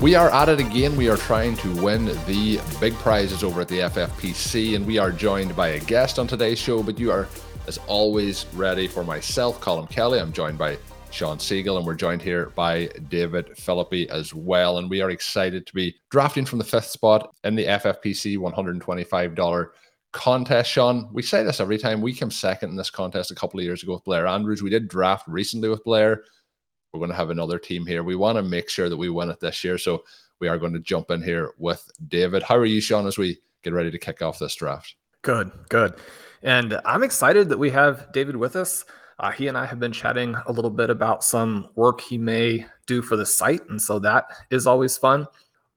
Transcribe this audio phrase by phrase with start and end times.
[0.00, 0.96] We are at it again.
[0.96, 5.12] We are trying to win the big prizes over at the FFPC, and we are
[5.12, 6.82] joined by a guest on today's show.
[6.82, 7.28] But you are,
[7.66, 10.18] as always, ready for myself, Colm Kelly.
[10.18, 10.78] I'm joined by
[11.10, 14.78] Shawn Siegele, and we're joined here by David Phillippi as well.
[14.78, 19.66] And we are excited to be drafting from the fifth spot in the FFPC $125
[20.12, 20.70] contest.
[20.70, 22.00] Sean, we say this every time.
[22.00, 24.62] We came second in this contest a couple of years ago with Blair Andrews.
[24.62, 26.24] We did draft recently with Blair.
[26.92, 28.02] We're going to have another team here.
[28.02, 29.78] We want to make sure that we win it this year.
[29.78, 30.04] So
[30.40, 32.42] we are going to jump in here with David.
[32.42, 34.94] How are you, Sean, as we get ready to kick off this draft?
[35.22, 35.94] Good, good.
[36.42, 38.84] And I'm excited that we have David with us.
[39.18, 42.66] Uh, he and I have been chatting a little bit about some work he may
[42.86, 43.68] do for the site.
[43.68, 45.26] And so that is always fun.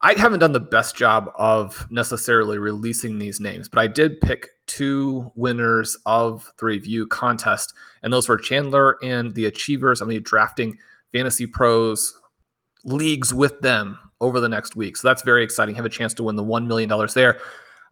[0.05, 4.49] I haven't done the best job of necessarily releasing these names, but I did pick
[4.67, 10.01] two winners of the review contest, and those were Chandler and the Achievers.
[10.01, 10.77] I'm going to be drafting
[11.13, 12.19] Fantasy Pros
[12.83, 14.97] leagues with them over the next week.
[14.97, 15.75] So that's very exciting.
[15.75, 17.39] Have a chance to win the $1 million there.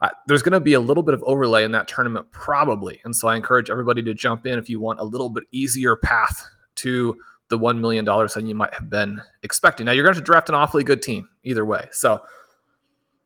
[0.02, 3.00] Uh, there's going to be a little bit of overlay in that tournament, probably.
[3.06, 5.96] And so I encourage everybody to jump in if you want a little bit easier
[5.96, 6.46] path
[6.76, 7.16] to
[7.50, 9.86] the $1 million than you might have been expecting.
[9.86, 11.88] Now, you're going to draft an awfully good team either way.
[11.92, 12.22] So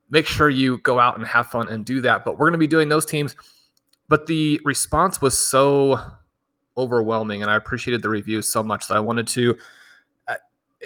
[0.10, 2.26] make sure you go out and have fun and do that.
[2.26, 3.36] But we're going to be doing those teams.
[4.10, 6.00] But the response was so
[6.78, 9.58] overwhelming, and I appreciated the reviews so much that I wanted to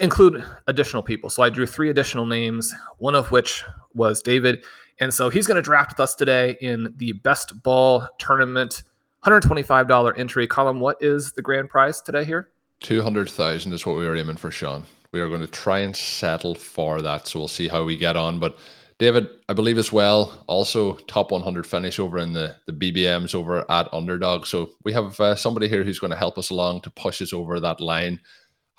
[0.00, 1.30] include additional people.
[1.30, 4.64] So I drew three additional names, one of which was David.
[4.98, 8.82] And so he's going to draft with us today in the best ball tournament,
[9.24, 10.48] $125 entry.
[10.48, 12.50] Colm, what is the grand prize today here?
[12.80, 14.84] 200,000 is what we are aiming for, Sean.
[15.12, 17.26] We are going to try and settle for that.
[17.26, 18.38] So we'll see how we get on.
[18.38, 18.56] But
[18.98, 23.70] David, I believe as well, also top 100 finish over in the, the BBMs over
[23.70, 24.46] at Underdog.
[24.46, 27.32] So we have uh, somebody here who's going to help us along to push us
[27.32, 28.20] over that line.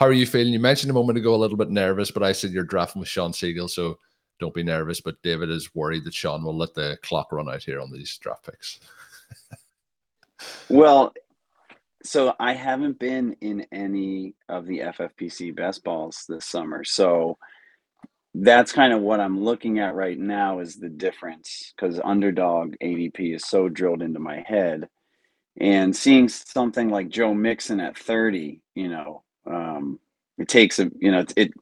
[0.01, 0.51] How are you feeling?
[0.51, 3.07] You mentioned a moment ago a little bit nervous, but I said you're drafting with
[3.07, 3.69] Shawn Siegele.
[3.69, 3.99] So
[4.39, 4.99] don't be nervous.
[4.99, 8.17] But David is worried that Sean will let the clock run out here on these
[8.17, 8.79] draft picks.
[10.69, 11.13] well,
[12.01, 16.83] so I haven't been in any of the FFPC best balls this summer.
[16.83, 17.37] So
[18.33, 23.35] that's kind of what I'm looking at right now is the difference because underdog ADP
[23.35, 24.89] is so drilled into my head.
[25.59, 29.99] And seeing something like Joe Mixon at 30, you know, um,
[30.37, 31.53] it takes a, you know, it, it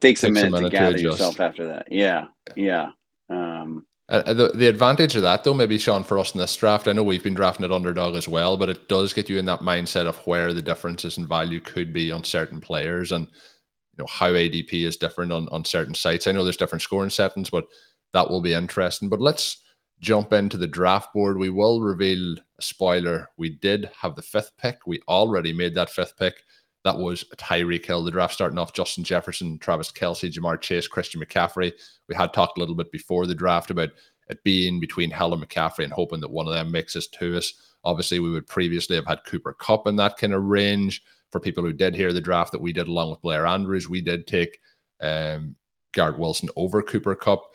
[0.00, 1.90] takes, takes a minute, a minute to gather to yourself after that.
[1.90, 2.26] Yeah.
[2.56, 2.90] Yeah.
[3.30, 6.88] Um, uh, the, the advantage of that, though, maybe Sean, for us in this draft,
[6.88, 9.44] I know we've been drafting at underdog as well, but it does get you in
[9.46, 13.98] that mindset of where the differences in value could be on certain players and you
[13.98, 16.26] know how ADP is different on, on certain sites.
[16.26, 17.66] I know there's different scoring settings, but
[18.14, 19.10] that will be interesting.
[19.10, 19.58] But let's
[20.00, 21.36] jump into the draft board.
[21.36, 23.28] We will reveal a spoiler.
[23.36, 24.86] We did have the fifth pick.
[24.86, 26.34] We already made that fifth pick.
[26.84, 28.04] That was Tyreek Hill.
[28.04, 31.72] The draft starting off Justin Jefferson, Travis Kelce, Ja'Marr Chase, Christian McCaffrey.
[32.08, 33.90] We had talked a little bit before the draft about
[34.28, 37.36] it being between Hill and McCaffrey and hoping that one of them makes us to
[37.36, 37.52] us.
[37.84, 41.02] Obviously, we would previously have had Cooper Kupp in that kind of range.
[41.30, 44.00] For people who did hear the draft that we did along with Blair Andrews, we
[44.00, 44.60] did take
[45.00, 45.54] um,
[45.92, 47.54] Garrett Wilson over Cooper Kupp.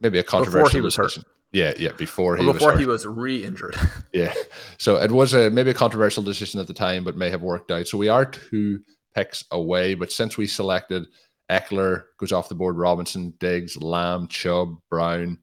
[0.00, 1.22] Maybe a controversial Before he was decision.
[1.26, 1.32] hurt.
[1.52, 1.92] Yeah, yeah.
[1.92, 3.76] Before he before was he was re-injured.
[4.12, 4.32] yeah.
[4.78, 7.70] So it was a maybe a controversial decision at the time, but may have worked
[7.70, 7.86] out.
[7.86, 8.80] So we are two
[9.14, 9.94] picks away.
[9.94, 11.06] But since we selected
[11.50, 15.38] Ekeler goes off the board, Robinson, Diggs, Lamb, Chubb, Brown,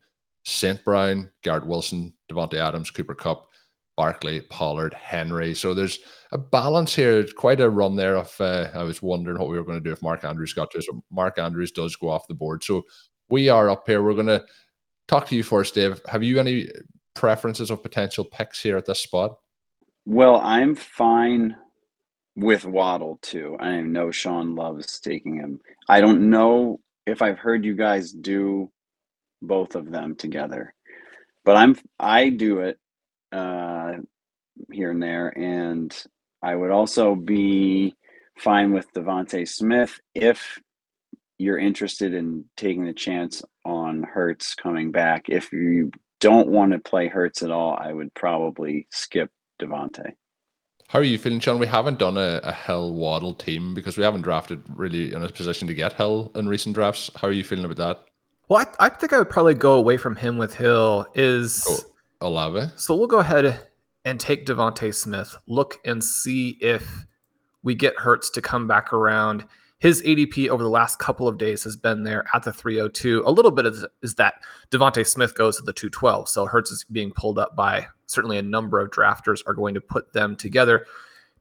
[0.45, 0.83] St.
[0.83, 3.47] Brown, Garrett Wilson, Davante Adams, Cooper Kupp,
[3.95, 5.53] Barkley, Pollard, Henry.
[5.53, 5.99] So there's
[6.31, 7.23] a balance here.
[7.35, 8.15] Quite a run there.
[8.15, 10.71] Of uh, I was wondering what we were going to do if Mark Andrews got
[10.71, 10.81] to.
[10.81, 12.63] So Mark Andrews does go off the board.
[12.63, 12.83] So
[13.29, 14.01] we are up here.
[14.01, 14.43] We're going to
[15.09, 15.99] talk to you first, Dave.
[16.07, 16.69] Have you any
[17.15, 19.37] preferences of potential picks here at this spot?
[20.05, 21.55] Well, I'm fine
[22.35, 23.57] with Waddle too.
[23.59, 25.59] I know Sean loves taking him.
[25.89, 28.71] I don't know if I've heard you guys do
[29.41, 30.73] both of them together,
[31.43, 32.77] but I'm I do it
[33.31, 33.93] uh,
[34.71, 35.91] here and there, and
[36.41, 37.95] I would also be
[38.37, 40.59] fine with DeVonta Smith if
[41.39, 45.29] you're interested in taking the chance on Hurts coming back.
[45.29, 45.89] If you
[46.19, 50.11] don't want to play Hurts at all, I would probably skip DeVonta.
[50.89, 51.59] How are you feeling, Sean?
[51.59, 55.29] We haven't done a, a Hill Waddle team because we haven't drafted really in a
[55.29, 57.09] position to get Hill in recent drafts.
[57.15, 58.03] How are you feeling about that?
[58.49, 61.05] Well, I, I think I would probably go away from him with Hill.
[61.15, 61.79] Is oh,
[62.21, 62.71] Olave?
[62.75, 63.67] So we'll go ahead
[64.03, 65.37] and take DeVonta Smith.
[65.47, 67.05] Look and see if
[67.63, 69.45] we get Hurts to come back around
[69.79, 73.23] his ADP over the last couple of days has been there at the 302.
[73.25, 74.35] A little bit is, is that
[74.71, 76.27] DeVonta Smith goes to the 212.
[76.27, 79.81] So Hurts is being pulled up by certainly a number of drafters are going to
[79.81, 80.85] put them together.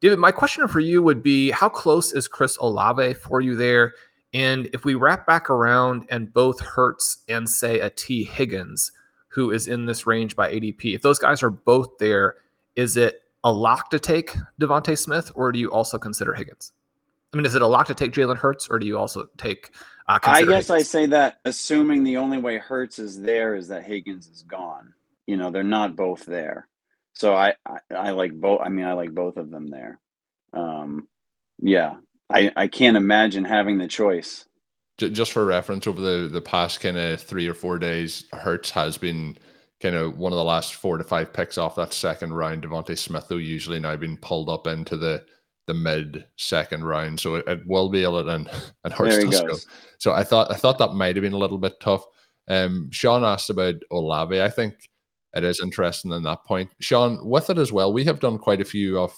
[0.00, 3.94] David, my question for you would be how close is Chris Olave for you there?
[4.32, 8.92] And if we wrap back around and both Hurts and say a Tee Higgins,
[9.28, 12.36] who is in this range by ADP, if those guys are both there,
[12.76, 16.72] is it a lock to take DeVonta Smith, or do you also consider Higgins?
[17.32, 19.70] I mean, is it a lock to take Jalen Hurts, or do you also take?
[20.08, 20.70] Uh, I guess Higgins?
[20.70, 24.94] I say that assuming the only way Hurts is there is that Higgins is gone.
[25.26, 26.68] You know, they're not both there,
[27.12, 28.60] so I I, I like both.
[28.62, 30.00] I mean, I like both of them there.
[30.54, 31.06] Um,
[31.58, 31.96] yeah,
[32.30, 34.46] I I can't imagine having the choice.
[34.96, 38.96] Just for reference, over the the past kind of three or four days, Hurts has
[38.96, 39.36] been
[39.80, 42.62] kind of one of the last four to five picks off that second round.
[42.62, 45.24] DeVonta Smith, though, usually now been pulled up into the
[45.68, 48.50] the mid second round, so it, it will be a little and
[48.82, 49.56] and go.
[49.98, 52.04] So I thought I thought that might have been a little bit tough.
[52.48, 54.42] Um, Sean asked about Olave.
[54.42, 54.74] I think
[55.34, 56.70] it is interesting in that point.
[56.80, 59.14] Sean, with it as well, we have done quite a few of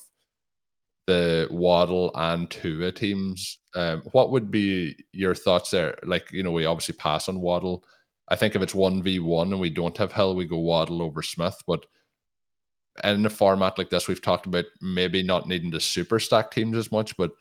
[1.06, 3.58] the Waddle and Tua teams.
[3.76, 5.96] Um, what would be your thoughts there?
[6.02, 7.84] Like, you know, we obviously pass on Waddle.
[8.28, 11.56] I think if it's 1v1 and we don't have Hill, we go Waddle over Smith.
[11.66, 11.86] But
[13.04, 16.76] in a format like this, we've talked about maybe not needing to super stack teams
[16.76, 17.32] as much, but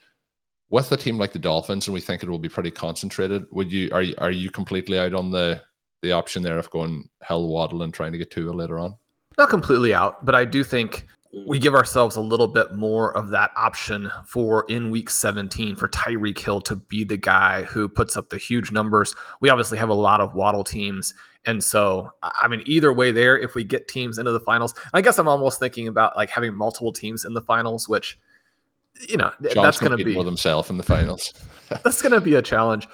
[0.69, 3.45] with a team like the Dolphins, and we think it will be pretty concentrated.
[3.51, 5.61] Would you are you, are you completely out on the
[6.01, 8.95] the option there of going Hill Waddle and trying to get Tua later on?
[9.37, 13.29] Not completely out, but I do think we give ourselves a little bit more of
[13.29, 18.17] that option for in week 17 for Tyreek Hill to be the guy who puts
[18.17, 19.15] up the huge numbers.
[19.39, 21.13] We obviously have a lot of Waddle teams.
[21.45, 25.01] And so, I mean, either way, there, if we get teams into the finals, I
[25.01, 28.19] guess I'm almost thinking about like having multiple teams in the finals, which,
[29.07, 31.33] you know, John's that's going to be for himself in the finals.
[31.83, 32.87] that's going to be a challenge.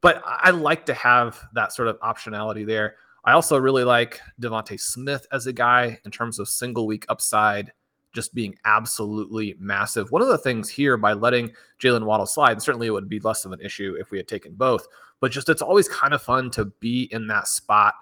[0.00, 2.96] But I like to have that sort of optionality there.
[3.24, 7.72] I also really like DeVonta Smith as a guy in terms of single week upside
[8.12, 10.10] just being absolutely massive.
[10.10, 13.20] One of the things here by letting Jaylen Waddle slide, and certainly it would be
[13.20, 14.86] less of an issue if we had taken both,
[15.20, 17.94] but just it's always kind of fun to be in that spot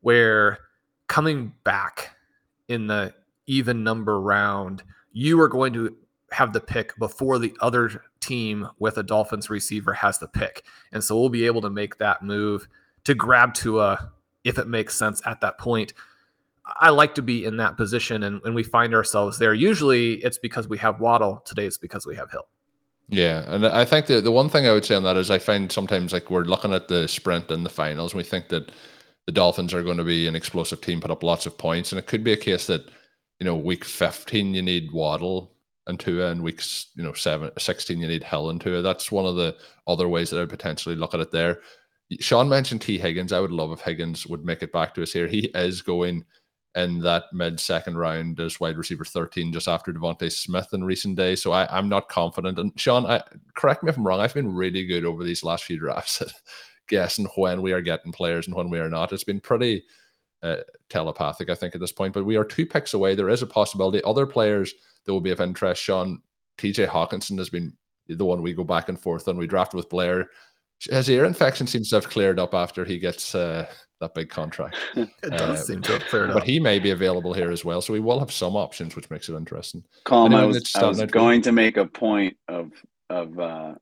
[0.00, 0.58] where
[1.08, 2.16] coming back
[2.68, 3.14] in the
[3.46, 5.96] even number round, you are going to
[6.30, 10.64] have the pick before the other team with a Dolphins receiver has the pick.
[10.92, 12.66] And so we'll be able to make that move
[13.04, 15.92] to grab Tua if it makes sense at that point.
[16.66, 19.52] I like to be in that position and, and we find ourselves there.
[19.52, 21.42] Usually it's because we have Waddle.
[21.44, 22.46] Today it's because we have Hill.
[23.08, 23.44] Yeah.
[23.48, 25.70] And I think the, the one thing I would say on that is I find
[25.70, 28.72] sometimes like we're looking at the sprint and the finals and we think that
[29.26, 31.92] the Dolphins are going to be an explosive team, put up lots of points.
[31.92, 32.90] And it could be a case that,
[33.40, 35.52] you know, week 15 you need Waddle
[35.86, 38.80] and Tua, and weeks, you know, seven, 16 you need Hill and Tua.
[38.80, 39.54] That's one of the
[39.86, 41.60] other ways that I would potentially look at it there.
[42.20, 43.32] Sean mentioned Tee Higgins.
[43.32, 45.26] I would love if Higgins would make it back to us here.
[45.26, 46.24] He is going–
[46.74, 51.16] in that mid second round as wide receiver 13 just after DeVonta Smith in recent
[51.16, 51.40] days.
[51.40, 52.58] So I, I'm not confident.
[52.58, 53.22] And Sean, I,
[53.54, 54.20] correct me if I'm wrong.
[54.20, 56.32] I've been really good over these last few drafts at
[56.88, 59.12] guessing when we are getting players and when we are not.
[59.12, 59.84] It's been pretty
[60.42, 60.56] uh,
[60.88, 62.12] telepathic, I think, at this point.
[62.12, 63.14] But we are two picks away.
[63.14, 64.02] There is a possibility.
[64.02, 66.20] Other players that will be of interest, Sean,
[66.58, 67.72] TJ Hockenson has been
[68.08, 69.36] the one we go back and forth on.
[69.36, 70.28] We drafted with Blair.
[70.80, 73.66] His ear infection seems to have cleared up after he gets uh,
[74.00, 74.76] that big contract.
[74.96, 76.36] it does uh, seem to have cleared up.
[76.36, 77.80] But he may be available here as well.
[77.80, 79.84] So we will have some options, which makes it interesting.
[80.04, 82.72] Colm, I was, I was going to make a point of
[83.10, 83.74] of uh,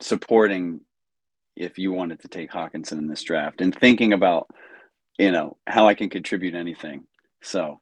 [0.00, 0.80] supporting
[1.56, 4.48] if you wanted to take Hockenson in this draft and thinking about
[5.18, 7.04] you know, how I can contribute anything.
[7.42, 7.80] So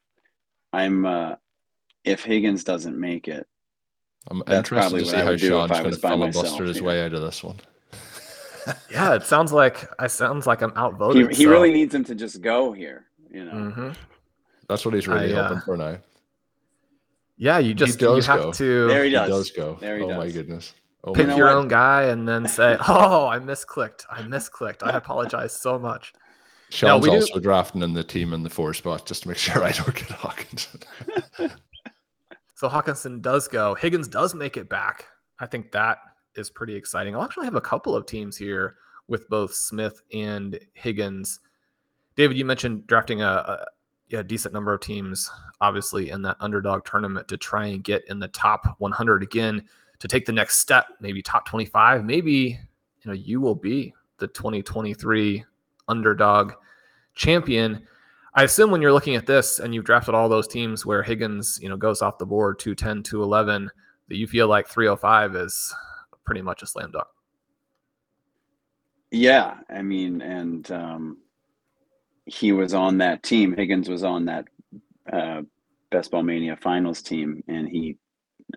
[0.73, 1.35] I'm uh
[2.03, 3.47] if Higgins doesn't make it,
[4.29, 7.59] I'm interested to see how Sean's going to filibuster his way out of this one.
[8.91, 11.31] Yeah, it sounds like I sounds like I'm outvoted.
[11.31, 13.51] he, he so- really needs him to just go here, you know.
[13.53, 13.95] Mhm.
[14.67, 15.97] That's what he's really I, uh, hoping for now.
[17.37, 18.51] Yeah, you just you have go.
[18.53, 19.29] to There he He does.
[19.29, 19.77] does go.
[19.79, 20.11] There he does.
[20.11, 20.73] oh my goodness.
[21.03, 21.55] Oh pick my your what?
[21.55, 24.05] own guy and then say, "Oh, I misclicked.
[24.09, 24.81] I misclicked.
[24.81, 26.13] I apologize so much."
[26.69, 29.37] Sean's we do- also drafting in the team in the four spot just to make
[29.47, 30.81] sure I don't get Hockenson.
[32.55, 33.75] So Hockenson does go.
[33.75, 35.05] Higgins does make it back.
[35.39, 35.99] I think that
[36.37, 37.15] is pretty exciting.
[37.15, 38.75] I'll actually have a couple of teams here
[39.07, 41.39] with both Smith and Higgins.
[42.15, 43.65] David, you mentioned drafting a,
[44.11, 45.29] a, a decent number of teams,
[45.61, 49.63] obviously, in that underdog tournament to try and get in the top 100 again
[49.99, 52.05] to take the next step, maybe top 25.
[52.05, 52.59] Maybe
[53.01, 55.43] you know you will be the 2023
[55.87, 56.53] underdog
[57.15, 57.85] champion.
[58.33, 61.59] I assume when you're looking at this and you've drafted all those teams where Higgins,
[61.61, 63.71] you know, goes off the board 210, 211,
[64.09, 65.73] that you feel like 305 is
[66.27, 67.07] pretty much a slam dunk.
[69.09, 71.17] Yeah, I mean, and um,
[72.25, 73.55] he was on that team.
[73.55, 74.45] Higgins was on that
[75.11, 75.41] uh,
[75.89, 77.97] Best Ball Mania finals team, and he,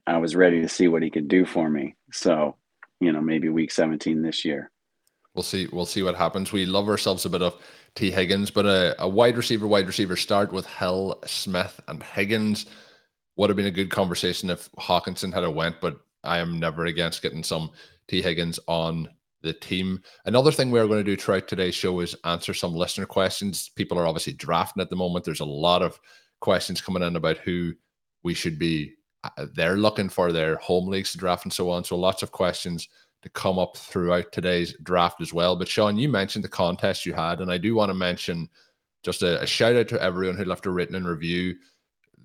[0.09, 1.95] I was ready to see what he could do for me.
[2.13, 2.57] So,
[2.99, 4.73] you know, maybe week 17 this year.
[5.35, 5.69] We'll see.
[5.73, 6.51] We'll see what happens.
[6.51, 7.55] We love ourselves a bit of
[7.95, 12.67] Tee Higgins, but a, a wide receiver, wide receiver start with Hill, Smith, and Higgins
[13.37, 15.81] would have been a good conversation if Hockenson had a went.
[15.81, 17.71] But I am never against getting some
[18.09, 19.09] Tee Higgins on
[19.43, 20.03] the team.
[20.27, 23.71] Another thing we're going to do throughout today's show is answer some listener questions.
[23.75, 25.25] People are obviously drafting at the moment.
[25.25, 25.99] There's a lot of
[26.41, 27.73] questions coming in about who
[28.23, 28.93] we should be.
[29.25, 31.85] uh, They're looking for their home leagues to draft and so on.
[31.85, 32.89] So lots of questions
[33.23, 35.57] to come up throughout today's draft as well.
[35.57, 38.49] But Sean, you mentioned the contest you had, and I do want to mention
[39.03, 41.57] just a, a shout out to everyone who left a written and review.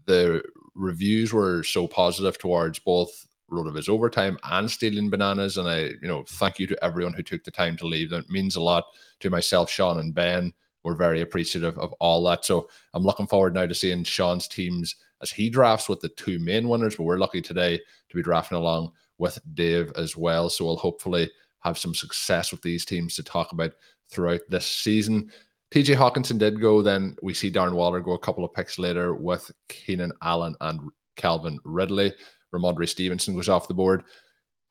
[0.06, 0.42] The
[0.74, 6.24] reviews were so positive towards both Rotoviz overtime and stealing bananas, and I, you know,
[6.28, 8.10] thank you to everyone who took the time to leave.
[8.10, 8.86] That means a lot
[9.20, 10.54] to myself, Sean, and Ben.
[10.84, 12.46] We're very appreciative of all that.
[12.46, 16.38] So I'm looking forward now to seeing Sean's teams as he drafts with the two
[16.40, 16.96] main winners.
[16.96, 20.50] But we're lucky today to be drafting along with Dave as well.
[20.50, 23.72] So we'll hopefully have some success with these teams to talk about
[24.10, 25.32] throughout this season.
[25.72, 29.16] TJ Hockenson did go, then we see Darren Waller go a couple of picks later
[29.16, 30.80] with Keenan Allen and
[31.16, 32.14] Calvin Ridley.
[32.56, 34.04] Rhamondre Stevenson goes off the board.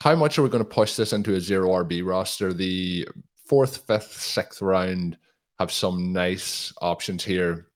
[0.01, 2.53] How much are we going to push this into a zero RB roster?
[2.53, 3.09] The
[3.47, 5.17] fourth, fifth, sixth round
[5.59, 7.69] have some nice options here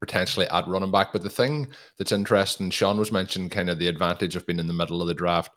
[0.00, 1.12] potentially at running back.
[1.12, 1.68] But the thing
[1.98, 5.08] that's interesting, Sean was mentioning kind of the advantage of being in the middle of
[5.08, 5.52] the draft.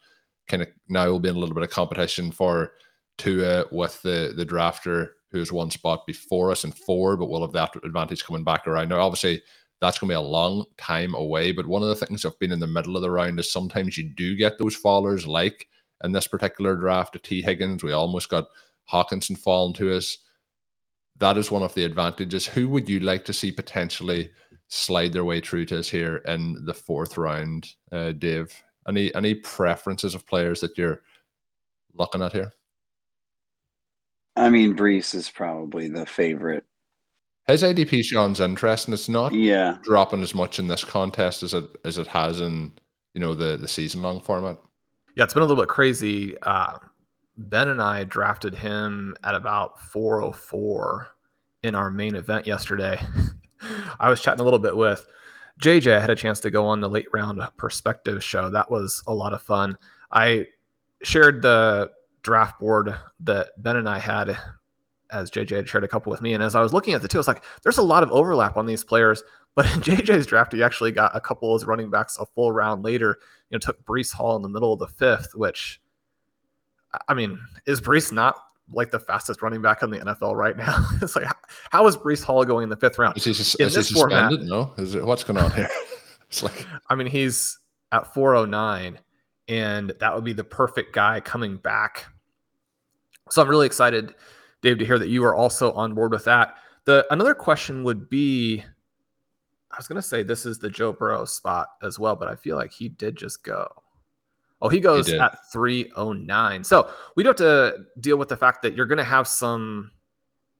[0.47, 2.73] Kind of now will be in a little bit of competition for
[3.17, 7.51] Tua with the the drafter who's one spot before us and four, but we'll have
[7.53, 8.89] that advantage coming back around.
[8.89, 9.41] Now, obviously,
[9.81, 11.51] that's going to be a long time away.
[11.51, 13.97] But one of the things of being in the middle of the round is sometimes
[13.97, 15.67] you do get those fallers, like
[16.03, 17.21] in this particular draft.
[17.23, 17.83] Tee Higgins.
[17.83, 18.47] We almost got
[18.91, 20.17] Hockenson falling to us.
[21.17, 22.45] That is one of the advantages.
[22.45, 24.31] Who would you like to see potentially
[24.67, 28.53] slide their way through to us here in the fourth round, uh, Dave?
[28.87, 31.01] Any any preferences of players that you're
[31.93, 32.51] looking at here?
[34.35, 36.65] I mean, Breece is probably the favorite.
[37.47, 38.93] His ADP Sean's interesting.
[38.93, 39.77] It's not Yeah.
[39.83, 42.71] dropping as much in this contest as it as it has in
[43.13, 44.57] you know the the season long format.
[45.15, 46.35] Yeah, it's been a little bit crazy.
[46.41, 46.77] Uh,
[47.37, 51.07] ben and I drafted him at about 404
[51.63, 52.99] in our main event yesterday.
[53.99, 55.07] I was chatting a little bit with
[55.61, 55.95] JJ.
[55.95, 58.49] I had a chance to go on the late round perspective show.
[58.49, 59.77] That was a lot of fun.
[60.11, 60.47] I
[61.03, 61.91] shared the
[62.23, 64.37] draft board that Ben and I had
[65.15, 66.33] as JJ had shared a couple with me.
[66.33, 68.11] And as I was looking at the two, I was like, there's a lot of
[68.11, 69.23] overlap on these players.
[69.55, 72.83] But in JJ's draft, he actually got a couple of running backs a full round
[72.83, 73.19] later.
[73.49, 75.81] You know, took Breece Hall in the middle of the fifth, which
[77.07, 78.35] I mean, is Breece not
[78.71, 80.85] like the fastest running back in the NFL right now?
[81.01, 81.27] it's like,
[81.71, 83.17] how is Breece Hall going in the fifth round?
[83.17, 84.73] Is he, sus- In is he this format- No.
[84.77, 85.69] Is it what's going on here?
[86.29, 87.59] it's like I mean, he's
[87.91, 88.99] at 409,
[89.47, 92.05] and that would be the perfect guy coming back.
[93.29, 94.13] So I'm really excited,
[94.65, 96.57] Dave, to hear that you are also on board with that.
[96.85, 98.63] The another question would be,
[99.71, 102.35] I was going to say this is the Joe Burrow spot as well, but I
[102.35, 103.67] feel like he did just go.
[104.61, 105.19] Oh, he goes did.
[105.19, 106.63] at 309.
[106.63, 109.91] So we do have to deal with the fact that you're going to have some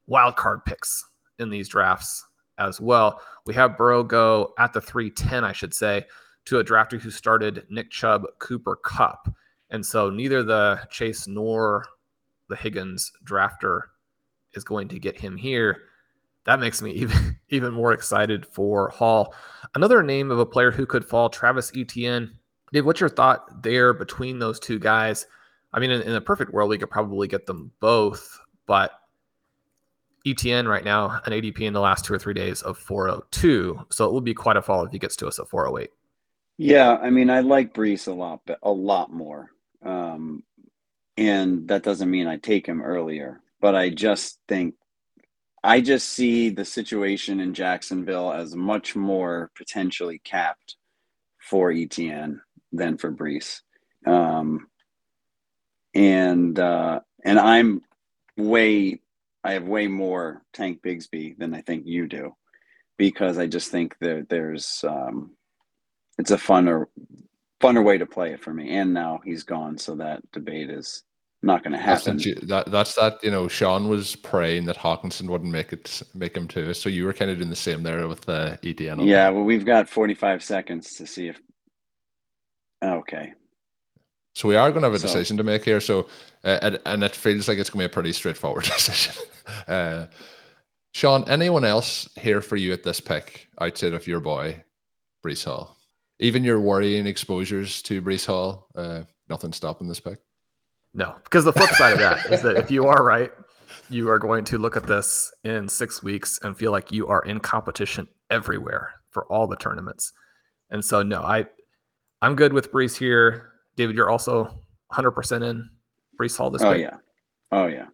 [0.08, 1.04] wild card picks
[1.40, 2.26] in these drafts
[2.58, 3.22] as well.
[3.46, 6.06] We have Burrow go at the 310, I should say,
[6.46, 9.34] to a drafter who started Nick Chubb, Cooper Cup.
[9.72, 11.86] And so neither the Chase nor
[12.50, 13.82] the Higgins drafter
[14.56, 15.84] is going to get him here.
[16.46, 19.34] that makes me even even more excited for Hall.
[19.76, 22.38] Another name of a player who could fall, Travis Etienne.
[22.74, 25.28] Dave, what's your thought there between those two guys?
[25.74, 28.92] I mean, in, in a perfect world, we could probably get them both, but
[30.26, 33.80] Etienne right now, an ADP in the last two or three days of 402.
[33.92, 35.92] So it will be quite a fall if he gets to us at 408.
[36.58, 39.52] Yeah, I mean, I like Breece a lot, but a lot more.
[39.84, 40.44] Um,
[41.18, 44.76] and that doesn't mean I take him earlier, but I just think
[45.64, 50.76] I just see the situation in Jacksonville as much more potentially capped
[51.40, 52.42] for Etienne
[52.72, 53.62] than for Breece.
[54.06, 54.68] Um,
[55.96, 57.82] and uh, and I'm
[58.38, 59.02] way
[59.44, 62.36] I have way more Tank Bigsby than I think you do
[62.98, 65.32] because I just think that there's um,
[66.20, 66.86] it's a funner
[67.60, 68.78] funner way to play it for me.
[68.78, 71.04] And now he's gone, so that debate is
[71.46, 72.18] not going to happen.
[72.18, 73.24] That's, that, that's that.
[73.24, 76.74] You know, Sean was praying that Hockenson wouldn't make it make him too.
[76.74, 79.00] So you were kind of doing the same there with uh, Etienne.
[79.02, 81.40] Yeah, well, we've got 45 seconds to see if.
[82.84, 83.34] Okay.
[84.34, 85.80] So we are going to have a so, decision to make here.
[85.80, 86.08] So,
[86.44, 89.16] uh, and, and, it feels like it's going to be a pretty straightforward decision.
[89.68, 90.08] uh,
[90.94, 94.64] Sean, anyone else here for you at this pick outside of your boy,
[95.26, 95.78] Breece Hall?
[96.20, 100.20] Even your worrying exposures to Breece Hall, uh, nothing stopping this pick.
[100.96, 103.30] No, because the flip side of that is that if you are right,
[103.90, 107.22] you are going to look at this in six weeks and feel like you are
[107.24, 110.14] in competition everywhere for all the tournaments.
[110.70, 111.48] And so, no, I,
[112.22, 113.52] I'm good with Breece here.
[113.76, 114.58] David, you're also
[114.94, 115.70] 100% in
[116.20, 116.70] Breece Hall this week.
[116.70, 116.98] oh, yeah.
[117.52, 117.88] Oh, yeah.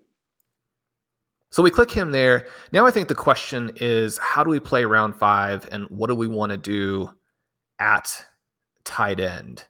[1.50, 2.48] So we click him there.
[2.72, 6.16] Now I think the question is how do we play round five and what do
[6.16, 7.10] we want to do
[7.78, 8.26] at
[8.86, 9.66] tight end?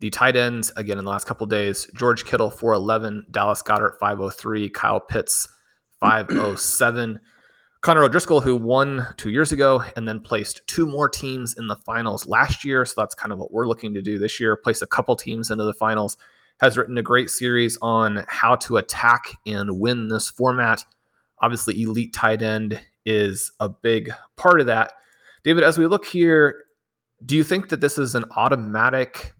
[0.00, 4.68] The tight ends, again, in the last couple days, George Kittle, 411, Dallas Goedert, 503,
[4.70, 5.48] Kyle Pitts,
[6.00, 7.20] 507.
[7.80, 11.76] Connor O'Driscoll, who won two years ago and then placed two more teams in the
[11.76, 12.86] finals last year.
[12.86, 15.50] So that's kind of what we're looking to do this year, place a couple teams
[15.50, 16.16] into the finals,
[16.60, 20.82] has written a great series on how to attack and win this format.
[21.42, 24.94] Obviously, elite tight end is a big part of that.
[25.42, 26.64] David, as we look here,
[27.26, 29.34] do you think that this is an automatic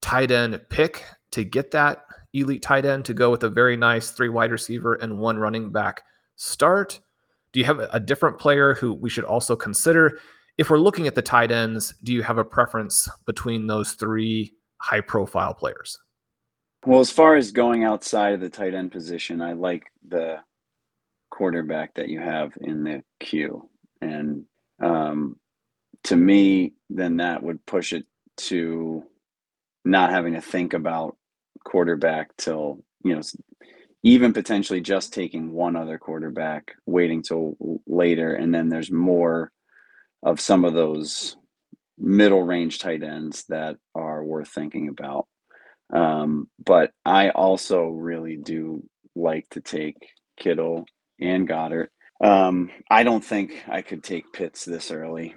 [0.00, 4.10] tight end pick to get that elite tight end to go with a very nice
[4.10, 6.02] three wide receiver and one running back
[6.36, 7.00] start?
[7.52, 10.18] Do you have a different player who we should also consider?
[10.58, 14.54] If we're looking at the tight ends, do you have a preference between those three
[14.78, 15.98] high profile players?
[16.84, 20.38] Well, as far as going outside of the tight end position, I like the
[21.30, 23.68] quarterback that you have in the queue.
[24.00, 24.44] And
[24.80, 25.36] um,
[26.04, 28.06] to me, then that would push it
[28.36, 29.02] to
[29.86, 31.16] not having to think about
[31.64, 33.22] quarterback till you know
[34.02, 39.50] even potentially just taking one other quarterback waiting till later and then there's more
[40.22, 41.36] of some of those
[41.98, 45.26] middle range tight ends that are worth thinking about.
[45.92, 48.82] Um, but i also really do
[49.14, 49.96] like to take
[50.36, 50.84] kittle
[51.20, 51.88] and Goedert.
[52.20, 55.34] Um, i don't think i could take pitts this early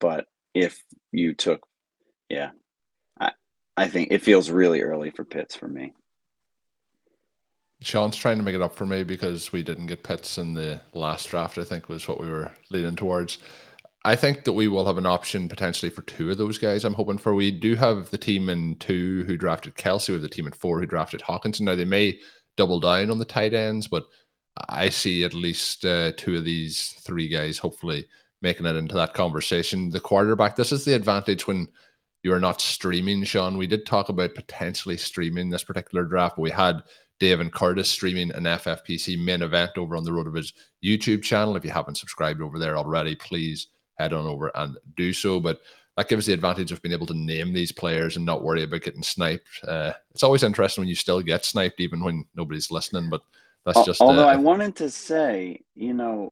[0.00, 1.60] but if you took
[2.30, 2.50] yeah
[3.76, 5.94] I think it feels really early for Pitts for me.
[7.82, 10.80] Sean's trying to make it up for me because we didn't get Pitts in the
[10.92, 13.38] last draft, I think was what we were leaning towards.
[14.04, 16.84] I think that we will have an option potentially for two of those guys.
[16.84, 17.34] I'm hoping for.
[17.34, 20.80] We do have the team in two who drafted Kelsey, with the team in four
[20.80, 21.62] who drafted Hockenson.
[21.62, 22.18] Now they may
[22.56, 24.06] double down on the tight ends, but
[24.68, 28.06] I see at least uh, two of these three guys hopefully
[28.42, 29.90] making it into that conversation.
[29.90, 31.68] The quarterback, this is the advantage when
[32.22, 33.56] you are not streaming, Sean.
[33.56, 36.82] We did talk about potentially streaming this particular draft, but we had
[37.18, 40.52] Dave and Curtis streaming an FFPC main event over on the RotoViz
[40.84, 41.56] YouTube channel.
[41.56, 45.38] If you haven't subscribed over there already, please head on over and do so.
[45.38, 45.60] But
[45.96, 48.82] that gives the advantage of being able to name these players and not worry about
[48.82, 49.48] getting sniped.
[49.66, 53.10] Uh, it's always interesting when you still get sniped, even when nobody's listening.
[53.10, 53.22] But
[53.64, 54.00] that's just.
[54.00, 56.30] Although uh, I wanted to say, you know,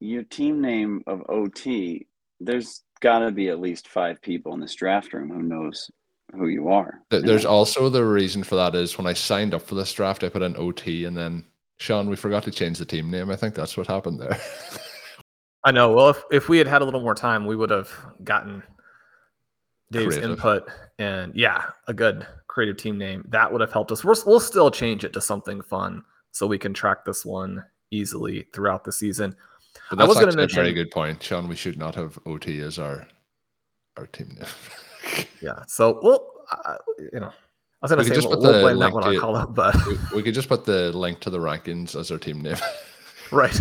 [0.00, 2.06] your team name of OT,
[2.40, 5.90] there's got to be at least five people in this draft room who knows
[6.34, 7.02] who you are.
[7.10, 10.30] There's also the reason for that is when I signed up for this draft, I
[10.30, 11.44] put in OT, and then
[11.76, 13.30] Sean, we forgot to change the team name.
[13.30, 14.40] I think that's what happened there.
[15.64, 15.92] I know.
[15.92, 17.90] Well, if if we had had a little more time, we would have
[18.24, 18.62] gotten
[19.92, 20.30] Dave's creative.
[20.30, 24.02] input and yeah, a good creative team name that would have helped us.
[24.02, 28.46] We're, we'll still change it to something fun so we can track this one easily
[28.54, 29.36] throughout the season.
[29.90, 31.48] But that's I was going to mention a very good point, Sean.
[31.48, 33.06] We should not have OT as our
[33.96, 35.26] our team name.
[35.42, 35.62] yeah.
[35.66, 36.32] So well,
[36.64, 36.76] uh,
[37.12, 37.32] you know,
[37.84, 40.32] I was going to say we'll, we'll blame that one on but we, we, could
[40.32, 42.56] just put the link to the rankings as our team name.
[43.30, 43.60] right.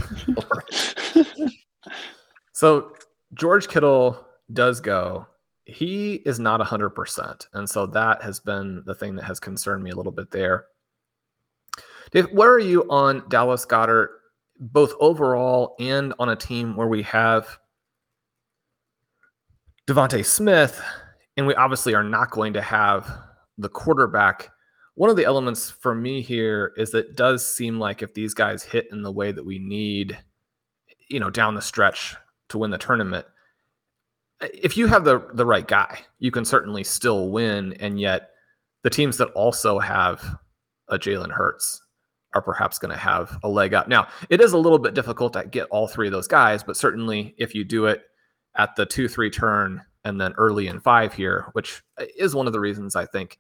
[2.54, 2.94] so
[3.34, 5.28] George Kittle does go.
[5.66, 7.48] He is not 100%.
[7.52, 10.68] And so that has been the thing that has concerned me a little bit there.
[12.12, 14.08] Dave, where are you on Dallas Goedert,
[14.60, 17.58] both overall and on a team where we have
[19.88, 20.82] Devonte Smith,
[21.36, 23.12] and we obviously are not going to have
[23.58, 24.50] the quarterback.
[24.96, 28.64] One of the elements for me here is that does seem like if these guys
[28.64, 30.18] hit in the way that we need,
[31.10, 32.16] you know, down the stretch
[32.50, 33.26] to win the tournament,
[34.42, 37.74] if you have the the right guy, you can certainly still win.
[37.80, 38.30] And yet,
[38.84, 40.38] the teams that also have
[40.90, 41.82] a Jalen Hurts
[42.34, 43.88] are perhaps going to have a leg up.
[43.88, 46.78] Now, it is a little bit difficult to get all three of those guys, but
[46.78, 48.04] certainly if you do it
[48.56, 52.48] at the two three turn and then early in five here, which uh, is one
[52.48, 53.40] of the reasons I think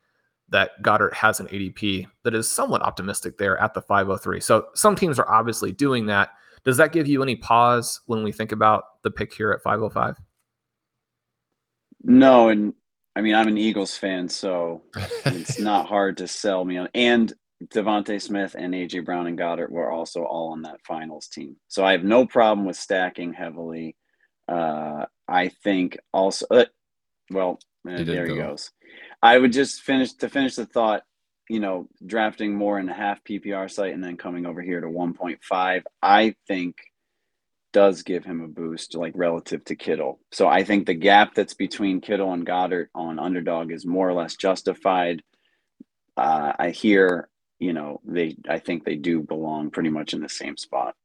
[0.49, 4.39] that Goedert has an ADP that is somewhat optimistic there at the 503.
[4.39, 6.29] So some teams are obviously doing that.
[6.63, 10.17] Does that give you any pause when we think about the pick here at 505?
[12.03, 12.73] No, and
[13.15, 14.83] I mean I'm an Eagles fan, so
[15.25, 16.89] it's not hard to sell me on.
[16.93, 17.33] And
[17.65, 21.83] DeVonta Smith and AJ Brown and Goedert were also all on that finals team, so
[21.85, 23.95] I have no problem with stacking heavily.
[24.47, 26.65] Uh, I think also, uh,
[27.29, 28.71] well, uh, there he goes.
[29.21, 31.03] I would just finish to finish the thought.
[31.49, 34.87] You know, drafting more in a half PPR site and then coming over here to
[34.87, 35.83] 1.5.
[36.01, 36.77] I think
[37.73, 40.19] does give him a boost, like relative to Kittle.
[40.31, 44.13] So I think the gap that's between Kittle and Goedert on underdog is more or
[44.13, 45.21] less justified.
[46.15, 47.27] Uh, I hear,
[47.63, 50.95] you know, they, I think they do belong pretty much in the same spot.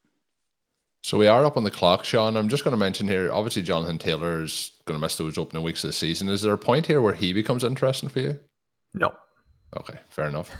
[1.04, 2.36] So we are up on the clock, Sean.
[2.36, 3.30] I'm just going to mention here.
[3.32, 6.28] Obviously, Jonathan Taylor is going to miss those opening weeks of the season.
[6.28, 8.40] Is there a point here where he becomes interesting for you?
[8.94, 9.14] No.
[9.76, 10.50] Okay, fair enough.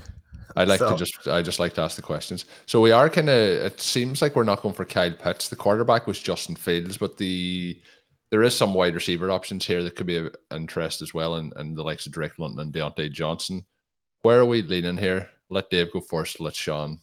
[0.54, 2.44] I like so, to just I just like to ask the questions.
[2.66, 5.48] So we are kind of it seems like we're not going for Kyle Pitts.
[5.48, 7.80] The quarterback was Justin Fields, but the
[8.30, 11.52] there is some wide receiver options here that could be of interest as well, and,
[11.56, 13.64] and the likes of Drake London and Diontae Johnson.
[14.22, 15.30] Where are we leaning here?
[15.50, 16.40] Let Dave go first.
[16.40, 17.00] Let Sean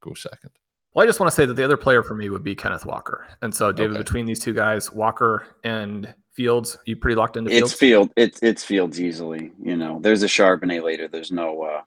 [0.00, 0.50] go second.
[0.94, 2.86] Well, I just want to say that the other player for me would be Kenneth
[2.86, 3.26] Walker.
[3.42, 3.98] And so, David, okay.
[3.98, 7.72] between these two guys, Walker and Fields, you pretty locked into Fields?
[7.72, 8.10] It's Field.
[8.16, 9.52] It's it's Fields easily.
[9.62, 11.08] You know, there's a Charbonnet later.
[11.08, 11.82] There's no uh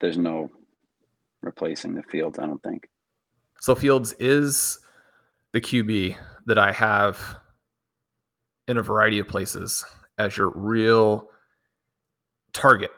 [0.00, 0.50] there's no
[1.42, 2.88] replacing the Fields, I don't think.
[3.60, 4.78] So Fields is
[5.52, 6.16] the QB
[6.46, 7.36] that I have
[8.68, 9.84] in a variety of places
[10.18, 11.28] as your real
[12.52, 12.90] target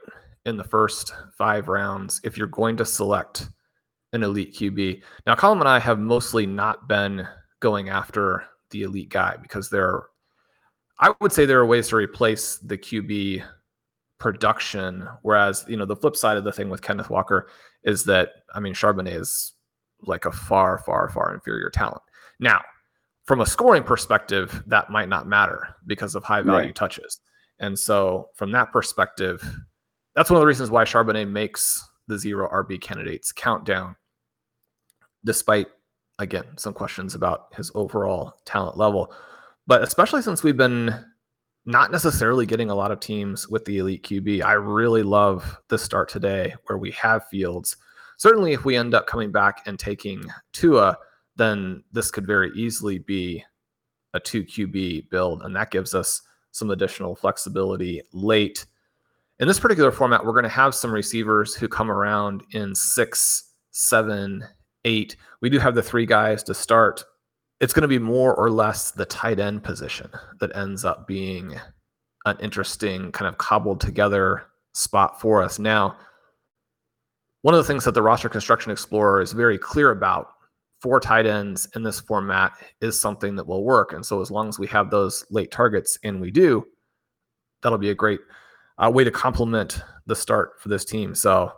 [0.49, 3.49] in the first five rounds if you're going to select
[4.13, 5.03] an elite QB.
[5.27, 7.27] Now, Colm and I have mostly not been
[7.61, 10.07] going after the elite guy because there are,
[10.99, 13.45] I would say there are ways to replace the QB
[14.19, 15.07] production.
[15.23, 17.49] Whereas, you know, the flip side of the thing with Kenneth Walker
[17.85, 19.53] is that, I mean, Charbonnet is
[20.03, 22.03] like a far, far, far inferior talent.
[22.41, 22.63] Now,
[23.25, 26.75] from a scoring perspective, that might not matter because of high value right.
[26.75, 27.21] touches.
[27.61, 29.43] And so, from that perspective,
[30.19, 33.95] that's one of the reasons why Charbonnet makes the zero RB candidates countdown,
[35.25, 35.69] despite,
[36.19, 39.15] again, some questions about his overall talent level.
[39.69, 40.93] But especially since we've been
[41.67, 44.43] not necessarily getting a lot of teams with the elite QB.
[44.43, 47.77] I really love the start today where we have Fields.
[48.17, 50.99] Certainly, if we end up coming back and taking Tua,
[51.37, 53.45] then this could very easily be
[54.15, 58.67] a two QB build, and that gives us some additional flexibility late.
[59.41, 63.53] In this particular format, we're going to have some receivers who come around in six,
[63.71, 64.45] seven,
[64.85, 65.17] eight.
[65.41, 67.05] We do have the three guys to start
[67.61, 71.57] it's going to be more or less the tight end position that ends up being
[72.25, 75.59] an interesting kind of cobbled together spot for us.
[75.59, 75.97] Now,
[77.43, 80.29] one of the things that the roster construction explorer is very clear about
[80.81, 83.93] for tight ends in this format is something that will work.
[83.93, 86.65] And so, as long as we have those late targets, and we do,
[87.63, 88.21] that'll be a great
[88.79, 91.15] uh, way to complement the start for this team.
[91.15, 91.53] So,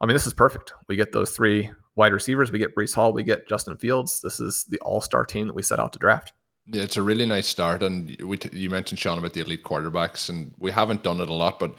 [0.00, 0.72] I mean, this is perfect.
[0.88, 2.52] We get those three wide receivers.
[2.52, 4.20] We get Breece Hall, we get Justin Fields.
[4.20, 6.32] This is the all star team that we set out to draft.
[6.66, 7.82] Yeah, it's a really nice start.
[7.82, 11.28] And we t- you mentioned, Sean, about the elite quarterbacks, and we haven't done it
[11.28, 11.74] a lot, but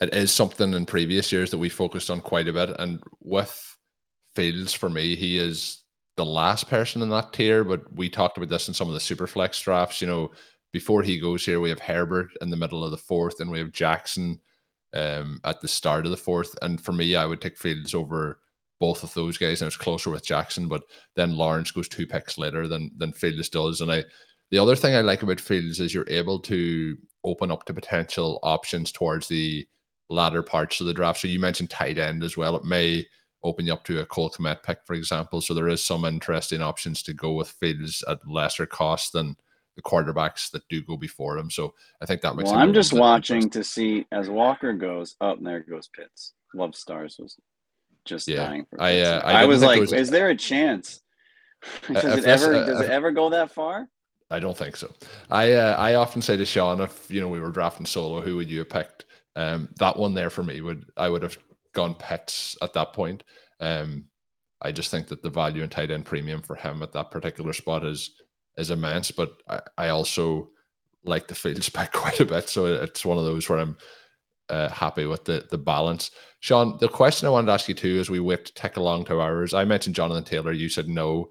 [0.00, 2.70] it is something in previous years that we focused on quite a bit.
[2.78, 3.76] And with
[4.36, 5.82] Fields, for me, he is
[6.16, 9.00] the last person in that tier, but we talked about this in some of the
[9.00, 10.00] super flex drafts.
[10.00, 10.30] You know,
[10.72, 13.58] before he goes here, we have Herbert in the middle of the fourth, and we
[13.58, 14.40] have Jackson
[14.94, 16.54] um, at the start of the fourth.
[16.62, 18.40] And for me, I would take Fields over
[18.80, 20.68] both of those guys, and it's closer with Jackson.
[20.68, 20.82] But
[21.16, 23.80] then Lawrence goes two picks later than than Fields does.
[23.80, 24.04] And I,
[24.50, 28.38] the other thing I like about Fields is you're able to open up to potential
[28.42, 29.66] options towards the
[30.10, 31.20] latter parts of the draft.
[31.20, 32.56] So you mentioned tight end as well.
[32.56, 33.04] It may
[33.44, 35.40] open you up to a Cole Kmet pick, for example.
[35.40, 39.36] So there is some interesting options to go with Fields at lesser cost than
[39.78, 41.50] the quarterbacks that do go before him.
[41.50, 42.50] So I think that makes.
[42.50, 45.38] Well, I'm just watching to see as Walker goes up.
[45.40, 46.34] Oh, there goes Pitts.
[46.52, 47.36] Love Stars was
[48.04, 48.48] just yeah.
[48.48, 48.82] dying for.
[48.82, 51.00] I, uh, I, I was like, was, is there a chance?
[51.92, 52.54] does it ever?
[52.54, 53.88] Uh, does it ever go that far?
[54.30, 54.92] I don't think so.
[55.30, 58.34] I uh, I often say to Sean, if you know we were drafting solo, who
[58.36, 59.04] would you have picked?
[59.36, 61.38] Um, that one there for me would I would have
[61.72, 63.22] gone Pitts at that point.
[63.60, 64.06] Um,
[64.60, 67.52] I just think that the value and tight end premium for him at that particular
[67.52, 68.10] spot is
[68.58, 69.10] is immense.
[69.10, 70.50] But I, I also
[71.04, 73.76] like the field spec quite a bit, so it's one of those where I'm
[74.50, 76.10] uh, happy with the the balance.
[76.40, 79.04] Sean, the question I wanted to ask you too, as we whipped to tick along
[79.04, 80.52] two hours, I mentioned Jonathan Taylor.
[80.52, 81.30] You said no.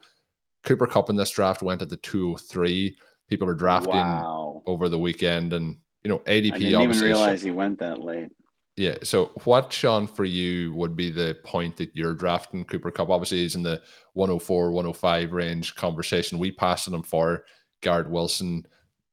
[0.63, 2.97] Cooper Kupp in this draft went at the 203.
[3.29, 4.61] People are drafting wow.
[4.65, 6.53] over the weekend, and you know ADP.
[6.53, 8.31] I didn't even realize he went that late.
[8.77, 8.97] Yeah.
[9.01, 13.09] So, what, Sean, for you would be the point that you're drafting Cooper Kupp?
[13.09, 13.81] Obviously, he's in the
[14.13, 16.37] 104, 105 range conversation.
[16.37, 17.43] We passed him for
[17.81, 18.65] Garrett Wilson.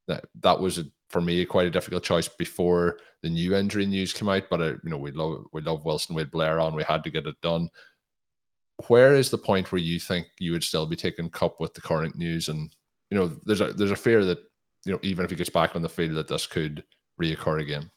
[0.07, 4.13] That that was a, for me quite a difficult choice before the new injury news
[4.13, 4.45] came out.
[4.51, 6.15] But uh, you know, we love we love Wilson.
[6.15, 6.75] We had Blair on.
[6.75, 7.71] We had to get it done.
[8.89, 11.81] Where is the point where you think you would still be taking Kupp with the
[11.81, 12.51] current news?
[12.51, 12.71] And
[13.11, 14.41] you know, there's a there's a fear that
[14.85, 16.85] you know even if he gets back on the field, that this could
[17.19, 17.91] reoccur again.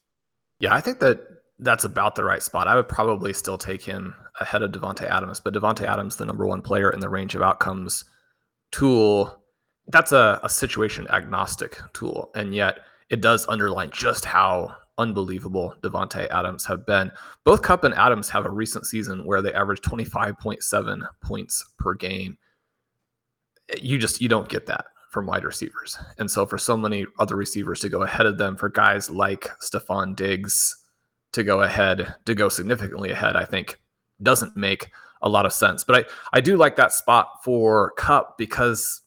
[0.62, 1.20] Yeah, I think that
[1.60, 2.68] that's about the right spot.
[2.68, 6.46] I would probably still take him ahead of Davante Adams, but Davante Adams, the number
[6.46, 8.06] one player in the range of outcomes
[8.72, 9.42] tool,
[9.88, 16.28] that's a, a situation agnostic tool, and yet it does underline just how unbelievable Davante
[16.30, 17.12] Adams have been.
[17.44, 22.38] Both Kupp and Adams have a recent season where they average 25.7 points per game.
[23.80, 25.98] You just you don't get that from wide receivers.
[26.18, 29.50] And so for so many other receivers to go ahead of them for guys like
[29.62, 30.76] Stefon Diggs,
[31.34, 33.80] to go ahead, to go significantly ahead, I think
[34.22, 34.90] doesn't make
[35.22, 35.84] a lot of sense.
[35.84, 39.02] But I, I do like that spot for Kupp because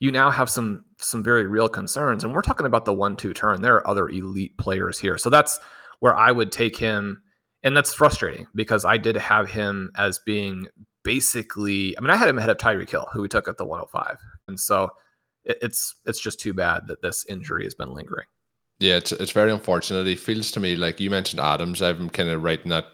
[0.00, 2.24] you now have some some very real concerns.
[2.24, 3.60] And we're talking about the one-two turn.
[3.60, 5.18] There are other elite players here.
[5.18, 5.60] So that's
[6.00, 7.22] where I would take him.
[7.64, 10.66] And that's frustrating because I did have him as being
[11.04, 13.64] basically, I mean, I had him ahead of Tyreek Hill, who we took at the
[13.64, 14.18] 105.
[14.48, 14.90] And so
[15.44, 18.26] it, it's it's just too bad that this injury has been lingering.
[18.82, 20.08] Yeah, it's it's very unfortunate.
[20.08, 21.80] It feels to me like you mentioned Adams.
[21.80, 22.86] I'm kind of writing that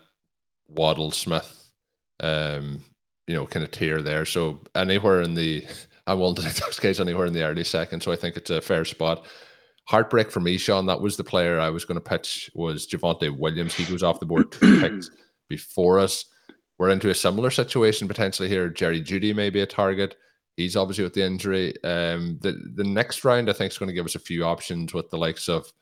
[0.68, 1.70] Waddle Smith,
[2.20, 2.85] um,
[3.27, 4.27] you know, kind of tier there.
[4.27, 5.66] So anywhere in the,
[6.07, 8.03] I'm willing to take those guys anywhere in the early second.
[8.03, 9.24] So I think it's a fair spot.
[9.87, 10.85] Heartbreak for me, Sean.
[10.85, 12.51] That was the player I was going to pitch.
[12.55, 13.72] Was Javonte Williams?
[13.72, 15.11] He goes off the board two picks
[15.48, 16.27] before us.
[16.79, 18.68] We're into a similar situation potentially here.
[18.68, 20.16] Jerry Jeudy may be a target.
[20.58, 21.72] He's obviously with the injury.
[21.84, 24.92] Um, the the next round I think is going to give us a few options
[24.92, 25.72] with the likes of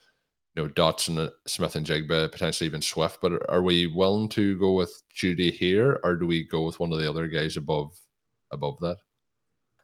[0.55, 3.21] you know Dotson, uh, Smith-Njigba, potentially even Swift.
[3.23, 6.93] But are we willing to go with Jeudy here, or do we go with one
[6.93, 7.99] of the other guys above
[8.51, 8.99] above that?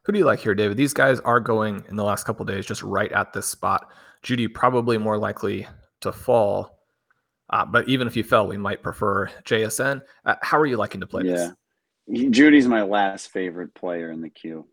[0.05, 0.76] Who do you like here, David?
[0.76, 3.88] These guys are going in the last couple days just right at this spot.
[4.22, 5.66] Jeudy probably more likely
[6.02, 6.81] to fall.
[7.48, 10.02] Uh, but even if you fell, we might prefer JSN.
[10.26, 11.52] Uh, how are you liking to play yeah.
[12.11, 12.31] this?
[12.31, 14.66] Jeudy's my last favorite player in the queue.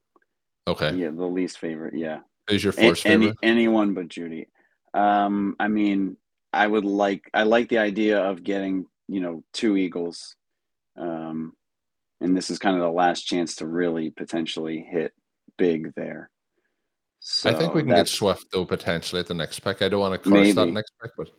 [0.69, 0.95] Okay.
[0.95, 1.95] Yeah, the least favorite.
[1.95, 2.19] Yeah.
[2.49, 3.37] Is your first Any, favorite?
[3.43, 4.47] Anyone but Jeudy.
[4.93, 6.17] Um, I mean,
[6.53, 7.29] I would like.
[7.33, 10.35] I like the idea of getting you know two Eagles,
[10.97, 11.53] um,
[12.21, 15.13] and this is kind of the last chance to really potentially hit
[15.57, 16.29] big there.
[17.19, 19.81] So I think we can get Swift though potentially at the next pick.
[19.81, 21.29] I don't want to curse that next pick, but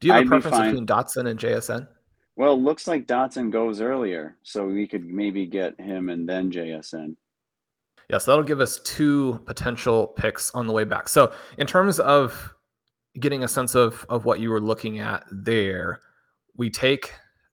[0.00, 1.88] do you have I'd a preference be between Dotson and JSN?
[2.36, 7.16] Well, looks like Dotson goes earlier, so we could maybe get him and then JSN.
[8.10, 11.08] Yeah, so that'll give us two potential picks on the way back.
[11.08, 12.54] So, in terms of
[13.20, 16.00] getting a sense of of what you were looking at there,
[16.56, 17.12] we take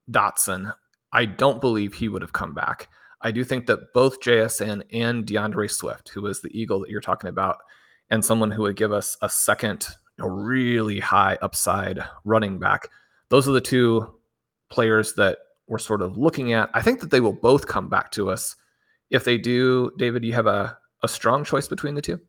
[0.10, 0.74] Dotson.
[1.12, 2.88] I don't believe he would have come back.
[3.22, 7.02] I do think that both JSN and D'Andre Swift, who is the Eagle that you're
[7.02, 7.58] talking about,
[8.10, 9.88] and someone who would give us a second,
[10.20, 12.90] a really high upside running back,
[13.30, 14.14] those are the two
[14.70, 16.70] players that we're sort of looking at.
[16.74, 18.56] I think that they will both come back to us
[19.10, 22.20] if they do, David, you have a, a strong choice between the two?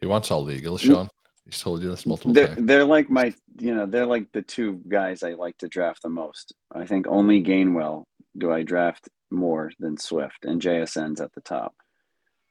[0.00, 1.08] He wants all the Eagles, Sean.
[1.44, 2.66] He's told you this multiple they're, times.
[2.66, 6.08] They're like my, you know, they're like the two guys I like to draft the
[6.08, 6.54] most.
[6.72, 8.04] I think only Gainwell
[8.36, 11.74] do I draft more than Swift, and JSN's at the top.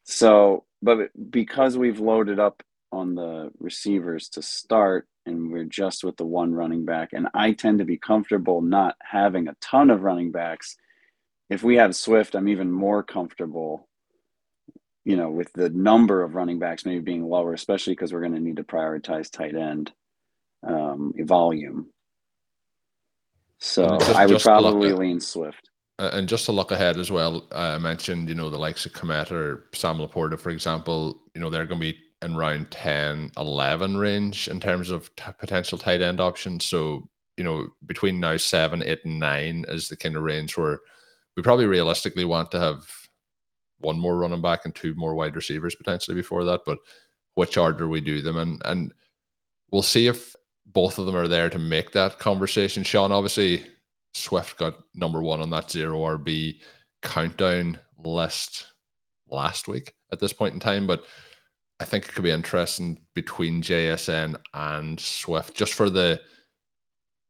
[0.05, 6.17] So, but because we've loaded up on the receivers to start, and we're just with
[6.17, 10.03] the one running back, and I tend to be comfortable not having a ton of
[10.03, 10.77] running backs
[11.49, 13.87] if we have Swift, I'm even more comfortable,
[15.03, 18.33] you know, with the number of running backs maybe being lower, especially because we're going
[18.33, 19.91] to need to prioritize tight end
[20.63, 21.87] um, volume.
[23.59, 25.69] So Just- I would probably at- lean Swift.
[25.97, 29.31] And just to look ahead as well, I mentioned, you know, the likes of Kmet
[29.31, 33.95] or Sam Laporta, for example, you know, they're going to be in round 10, 11
[33.95, 36.65] range in terms of t- potential tight end options.
[36.65, 40.81] So, you know, between now seven, eight, and nine is the kind of range where
[41.35, 42.85] we probably realistically want to have
[43.79, 46.61] one more running back and two more wide receivers potentially before that.
[46.65, 46.79] But
[47.35, 48.93] which order we do them and And
[49.71, 52.83] we'll see if both of them are there to make that conversation.
[52.83, 53.65] Shawn, obviously,
[54.13, 56.59] Swift got number one on that zero RB
[57.01, 58.67] countdown list
[59.29, 61.03] last week at this point in time, but
[61.79, 66.21] I think it could be interesting between JSN and Swift just for the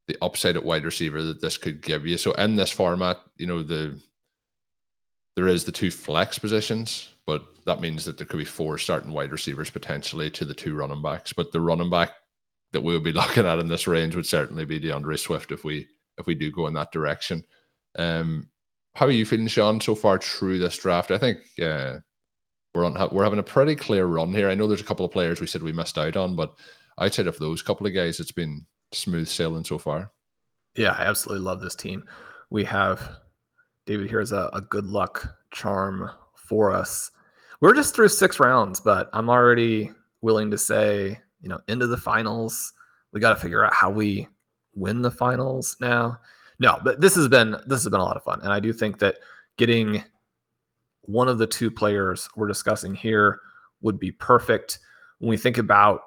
[0.08, 2.18] the upside at wide receiver that this could give you.
[2.18, 4.00] So in this format, you know, the
[5.36, 9.12] there is the two flex positions, but that means that there could be four starting
[9.12, 11.34] wide receivers potentially to the two running backs.
[11.34, 12.12] But the running back
[12.72, 15.88] that we'll be looking at in this range would certainly be D'Andre Swift if we
[16.18, 17.44] if we do go in that direction.
[17.98, 18.50] Um,
[18.94, 21.12] how are you feeling, Shawn, so far through this draft?
[21.12, 21.96] I think uh,
[22.74, 24.50] we're on we're having a pretty clear run here.
[24.50, 26.54] I know there's a couple of players we said we missed out on, but
[27.00, 30.12] outside of those couple of guys, it's been smooth sailing so far.
[30.76, 32.04] Yeah, I absolutely love this team.
[32.50, 33.17] We have
[33.86, 37.12] David here is a, a good luck charm for us.
[37.62, 41.98] We're just through six rounds, but I'm already willing to say, you know, into the
[41.98, 42.74] finals.
[43.13, 44.28] We got to figure out how we
[44.74, 46.19] win the finals now.
[46.60, 48.71] No, but this has been this has been a lot of fun, and I do
[48.74, 49.17] think that
[49.58, 50.04] getting
[51.02, 53.39] one of the two players we're discussing here
[53.82, 54.80] would be perfect.
[55.19, 56.02] When we think about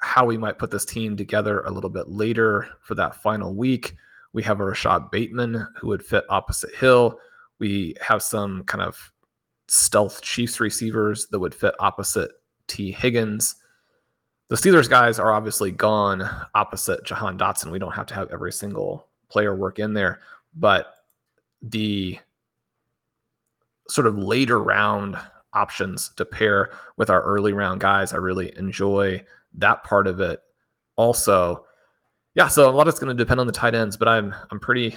[0.00, 3.94] how we might put this team together a little bit later for that final week,
[4.32, 7.18] we have a Rashod Bateman who would fit opposite Hill.
[7.58, 9.12] We have some kind of
[9.68, 12.30] stealth Chiefs receivers that would fit opposite
[12.66, 13.56] Tee Higgins.
[14.48, 17.70] The Steelers guys are obviously gone opposite Jahan Dotson.
[17.70, 20.20] We don't have to have every single player work in there,
[20.54, 20.94] but
[21.62, 22.18] the
[23.88, 25.18] sort of later round
[25.52, 30.40] options to pair with our early round guys, I really enjoy that part of it.
[30.96, 31.64] Also,
[32.34, 34.60] yeah, so a lot is going to depend on the tight ends, but I'm I'm
[34.60, 34.96] pretty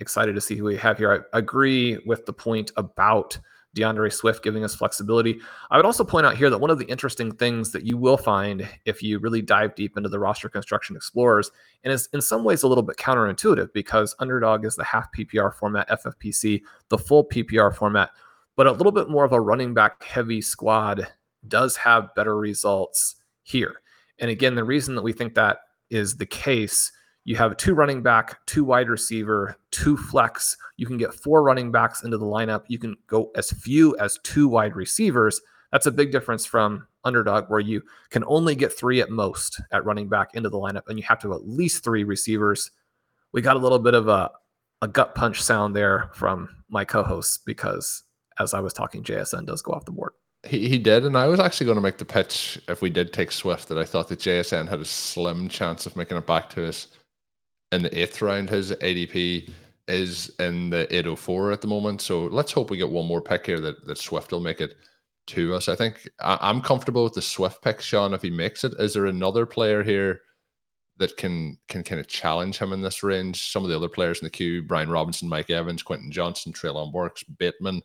[0.00, 1.26] excited to see who we have here.
[1.32, 3.38] I agree with the point about
[3.76, 5.38] D'Andre Swift giving us flexibility.
[5.70, 8.16] I would also point out here that one of the interesting things that you will
[8.16, 11.50] find if you really dive deep into the roster construction explorers,
[11.84, 15.54] and it's in some ways a little bit counterintuitive because underdog is the half PPR
[15.54, 18.10] format, FFPC, the full PPR format,
[18.56, 21.06] but a little bit more of a running back heavy squad
[21.46, 23.80] does have better results here.
[24.18, 26.90] And again, the reason that we think that is the case
[27.26, 30.56] you have two running back, two wide receiver, two flex.
[30.76, 32.62] You can get four running backs into the lineup.
[32.68, 35.40] You can go as few as two wide receivers.
[35.72, 39.84] That's a big difference from underdog, where you can only get three at most at
[39.84, 42.70] running back into the lineup, and you have to have at least three receivers.
[43.32, 44.30] We got a little bit of a,
[44.80, 48.04] a gut punch sound there from my co hosts because
[48.38, 50.12] as I was talking, JSN does go off the board.
[50.46, 53.12] He, he did, and I was actually going to make the pitch if we did
[53.12, 56.50] take Swift that I thought that JSN had a slim chance of making it back
[56.50, 56.88] to us
[57.72, 58.50] in the eighth round.
[58.50, 59.50] His ADP
[59.88, 62.00] is in the 804 at the moment.
[62.00, 64.76] So let's hope we get one more pick here that, that Swift will make it
[65.28, 65.68] to us.
[65.68, 68.74] I think I, I'm comfortable with the Swift pick, Shawn, if he makes it.
[68.78, 70.22] Is there another player here
[70.98, 73.50] that can can kind of challenge him in this range?
[73.50, 76.92] Some of the other players in the queue, Brian Robinson, Mike Evans, Quentin Johnston, Treylon
[76.92, 77.82] Burks, Bateman,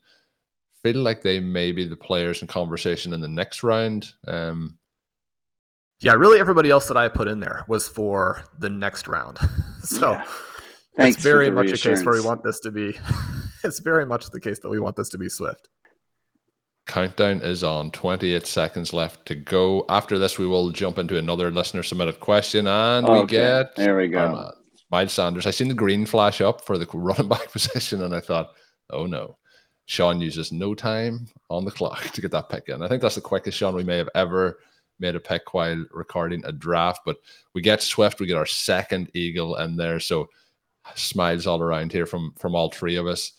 [0.83, 4.13] feel like they may be the players in conversation in the next round.
[4.27, 4.77] Um,
[5.99, 9.37] Yeah, really everybody else that I put in there was for the next round.
[9.83, 10.25] So Yeah.
[10.97, 12.93] Thanks it's very the much a case where we want this to be
[13.63, 15.69] it's very much the case that we want this to be Swift.
[16.85, 21.49] countdown is on 28 seconds left to go after this we will jump into another
[21.49, 24.35] listener submitted question and we get there we our go.
[24.35, 24.51] man,
[24.91, 28.19] miles sanders i seen the green flash up for the running back position and i
[28.19, 28.51] thought
[28.91, 29.37] oh no
[29.91, 32.81] shawn uses no time on the clock to get that pick in.
[32.81, 34.59] I think that's the quickest sean we may have ever
[34.99, 37.17] made a pick while recording a draft but
[37.53, 40.29] we get swift we get our second eagle in there so
[40.95, 43.33] smiles all around here from from all three of us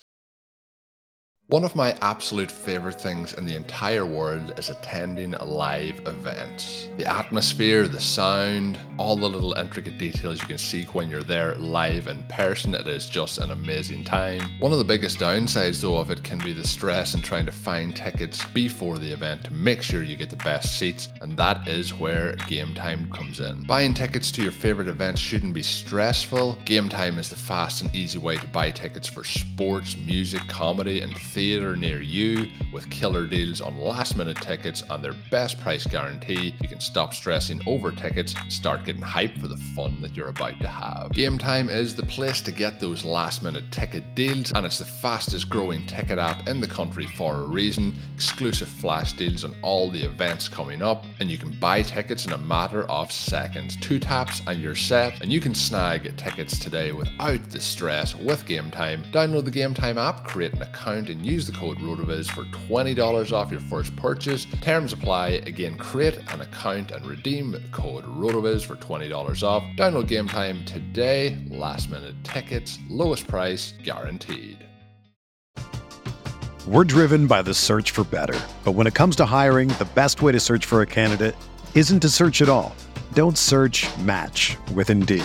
[1.52, 6.88] one of my absolute favorite things in the entire world is attending live events.
[6.96, 11.54] The atmosphere, the sound, all the little intricate details you can see when you're there
[11.56, 14.40] live in person, it is just an amazing time.
[14.60, 17.52] One of the biggest downsides, though, of it can be the stress in trying to
[17.52, 21.68] find tickets before the event to make sure you get the best seats, and that
[21.68, 23.64] is where game time comes in.
[23.64, 26.56] Buying tickets to your favorite events shouldn't be stressful.
[26.64, 31.02] Game time is the fast and easy way to buy tickets for sports, music, comedy,
[31.02, 35.86] and theatre near you with killer deals on last minute tickets and their best price
[35.86, 36.54] guarantee.
[36.60, 40.28] You can stop stressing over tickets and start getting hyped for the fun that you're
[40.28, 41.12] about to have.
[41.12, 44.84] Game Time is the place to get those last minute ticket deals, and it's the
[44.84, 47.94] fastest growing ticket app in the country for a reason.
[48.14, 52.32] Exclusive flash deals on all the events coming up, and you can buy tickets in
[52.32, 53.76] a matter of seconds.
[53.76, 58.44] Two taps and you're set, and you can snag tickets today without the stress with
[58.44, 59.02] Game Time.
[59.12, 63.32] Download the Game Time app, create an account, and use the code ROTOVIZ for $20
[63.32, 64.46] off your first purchase.
[64.60, 65.42] Terms apply.
[65.46, 69.62] Again, create an account and redeem code ROTOVIZ for $20 off.
[69.76, 71.38] Download Game Time today.
[71.50, 74.58] Last minute tickets, lowest price guaranteed.
[76.66, 78.38] We're driven by the search for better.
[78.64, 81.34] But when it comes to hiring, the best way to search for a candidate
[81.74, 82.74] isn't to search at all.
[83.14, 85.24] Don't search match with Indeed.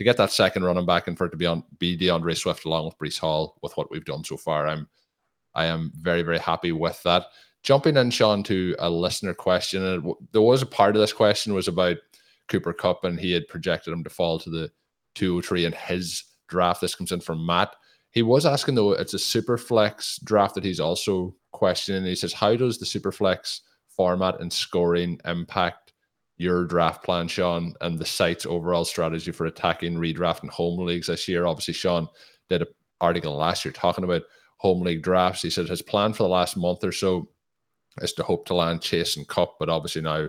[0.00, 2.64] To get that second running back and for it to be on be D'Andre Swift
[2.64, 4.88] along with Breece Hall with what we've done so far, I'm
[5.54, 7.26] I am very very happy with that.
[7.62, 11.52] Jumping in, Shawn, to a listener question, and there was a part of this question
[11.52, 11.98] was about
[12.48, 14.70] Cooper Kupp, and he had projected him to fall to the
[15.16, 16.80] 203 in his draft.
[16.80, 17.76] This comes in from Matt.
[18.10, 22.06] He was asking though, it's a super flex draft that he's also questioning.
[22.06, 25.89] He says, How does the super flex format and scoring impact
[26.40, 31.08] your draft plan, Shawn, and the site's overall strategy for attacking redraft and home leagues
[31.08, 31.44] this year?
[31.44, 32.08] Obviously, Shawn
[32.48, 32.68] did an
[32.98, 34.22] article last year talking about
[34.56, 35.42] home league drafts.
[35.42, 37.28] He said his plan for the last month or so
[38.00, 40.28] is to hope to land Chase and Kupp, but obviously now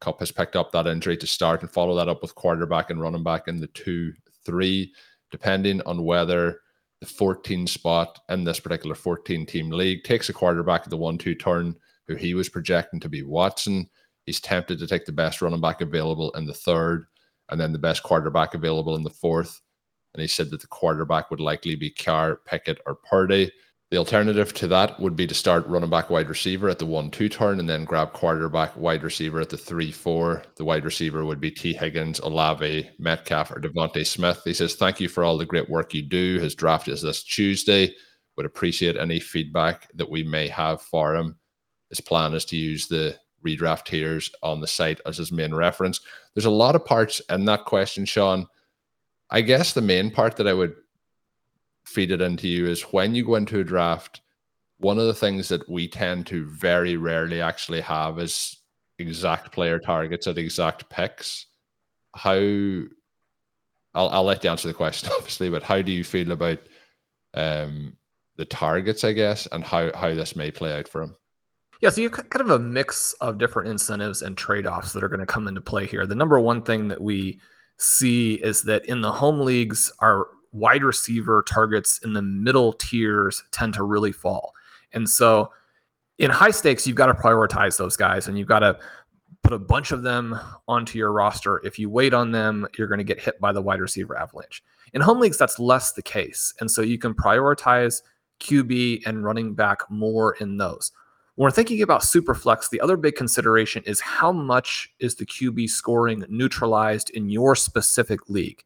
[0.00, 3.00] Kupp has picked up that injury to start and follow that up with quarterback and
[3.00, 4.12] running back in the two,
[4.46, 4.92] three,
[5.32, 6.60] depending on whether
[7.00, 11.18] the 14 spot in this particular 14 team league takes a quarterback at the one
[11.18, 11.74] two turn
[12.06, 13.88] who he was projecting to be Watson.
[14.26, 17.06] He's tempted to take the best running back available in the third
[17.50, 19.60] and then the best quarterback available in the fourth.
[20.14, 23.50] And he said that the quarterback would likely be Carr, Pickett, or Purdy.
[23.90, 27.10] The alternative to that would be to start running back wide receiver at the 1
[27.10, 30.44] 2 turn and then grab quarterback wide receiver at the 3 4.
[30.56, 34.42] The wide receiver would be Tee Higgins, Olave, Metcalf, or DeVonta Smith.
[34.44, 36.38] He says, Thank you for all the great work you do.
[36.38, 37.92] His draft is this Tuesday.
[38.36, 41.36] Would appreciate any feedback that we may have for him.
[41.88, 46.00] His plan is to use the redraft tiers on the site as his main reference.
[46.34, 48.46] There's a lot of parts in that question, Shawn.
[49.30, 50.74] I guess the main part that I would
[51.84, 54.20] feed it into you is when you go into a draft,
[54.78, 58.58] one of the things that we tend to very rarely actually have is
[58.98, 61.46] exact player targets at exact picks.
[62.14, 62.34] How
[63.94, 66.58] I'll, I'll let you answer the question, obviously, but how do you feel about
[67.34, 67.96] um,
[68.36, 71.16] the targets, I guess, and how, how this may play out for him?
[71.80, 75.02] Yeah, so you have kind of a mix of different incentives and trade offs that
[75.02, 76.06] are going to come into play here.
[76.06, 77.40] The number one thing that we
[77.78, 83.42] see is that in the home leagues, our wide receiver targets in the middle tiers
[83.50, 84.52] tend to really fall.
[84.92, 85.52] And so
[86.18, 88.78] in high stakes, you've got to prioritize those guys and you've got to
[89.42, 91.62] put a bunch of them onto your roster.
[91.64, 94.62] If you wait on them, you're going to get hit by the wide receiver avalanche.
[94.92, 96.52] In home leagues, that's less the case.
[96.60, 98.02] And so you can prioritize
[98.40, 100.92] QB and running back more in those.
[101.40, 105.70] When we're thinking about Superflex, the other big consideration is how much is the QB
[105.70, 108.62] scoring neutralized in your specific league?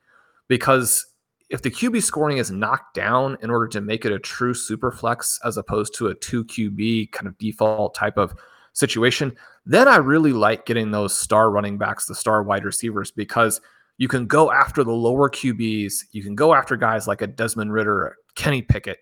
[0.49, 1.07] Because
[1.51, 4.91] if the QB scoring is knocked down in order to make it a true super
[4.91, 8.35] flex as opposed to a 2 QB kind of default type of
[8.73, 13.61] situation, then I really like getting those star running backs, the star wide receivers, because
[13.99, 16.07] you can go after the lower QBs.
[16.11, 18.99] You can go after guys like a Desmond Ridder, Kenny Pickett,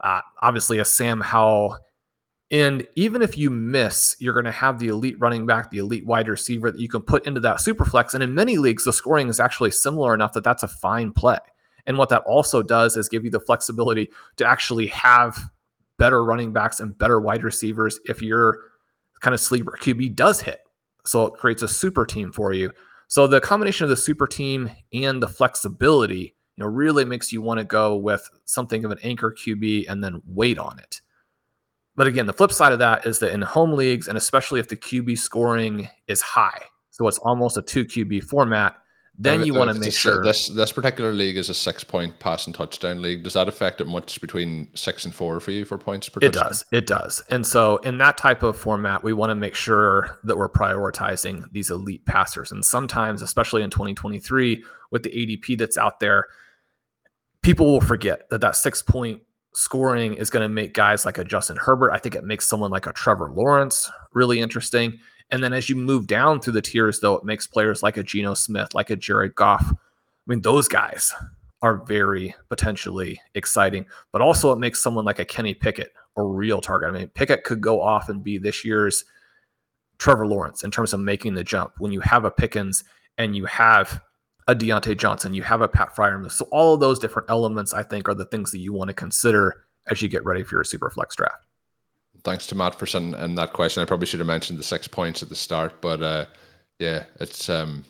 [0.00, 1.78] uh, obviously a Sam Howell.
[2.50, 6.06] And even if you miss, you're going to have the elite running back, the elite
[6.06, 8.14] wide receiver that you can put into that super flex.
[8.14, 11.38] And in many leagues, the scoring is actually similar enough that that's a fine play.
[11.86, 15.50] And what that also does is give you the flexibility to actually have
[15.98, 18.60] better running backs and better wide receivers if your
[19.20, 20.60] kind of sleeper QB does hit.
[21.04, 22.70] So it creates a super team for you.
[23.08, 27.40] So the combination of the super team and the flexibility, you know, really makes you
[27.40, 31.00] want to go with something of an anchor QB and then wait on it.
[31.96, 34.68] But again, the flip side of that is that in home leagues, and especially if
[34.68, 38.76] the QB scoring is high, so it's almost a two QB format,
[39.18, 41.82] then you want to uh, make uh, sure this this particular league is a six
[41.82, 43.22] point pass and touchdown league.
[43.22, 46.18] Does that affect it much between six and four for you for points per?
[46.20, 46.48] It touchdown?
[46.48, 46.64] does.
[46.70, 47.22] It does.
[47.30, 51.50] And so in that type of format, we want to make sure that we're prioritizing
[51.52, 52.52] these elite passers.
[52.52, 56.26] And sometimes, especially in 2023, with the ADP that's out there,
[57.40, 59.22] people will forget that that six point
[59.56, 61.90] scoring is going to make guys like a Justin Herbert.
[61.92, 64.98] I think it makes someone like a Trevor Lawrence really interesting.
[65.30, 68.02] And then as you move down through the tiers, though, it makes players like a
[68.02, 69.64] Geno Smith, like a Jared Goff.
[69.66, 69.74] I
[70.26, 71.10] mean, those guys
[71.62, 76.60] are very potentially exciting, but also it makes someone like a Kenny Pickett a real
[76.60, 76.90] target.
[76.90, 79.04] I mean, Pickett could go off and be this year's
[79.98, 81.72] Trevor Lawrence in terms of making the jump.
[81.78, 82.84] When you have a Pickens
[83.16, 84.00] and you have
[84.48, 86.32] a Diontae Johnson, you have a Pat Freiermuth.
[86.32, 88.94] So all of those different elements, I think, are the things that you want to
[88.94, 91.46] consider as you get ready for your super flex draft
[92.26, 93.82] thanks to Matt for sending that question.
[93.82, 96.26] I probably should have mentioned the six points at the start, but uh,
[96.78, 97.84] yeah, it's um,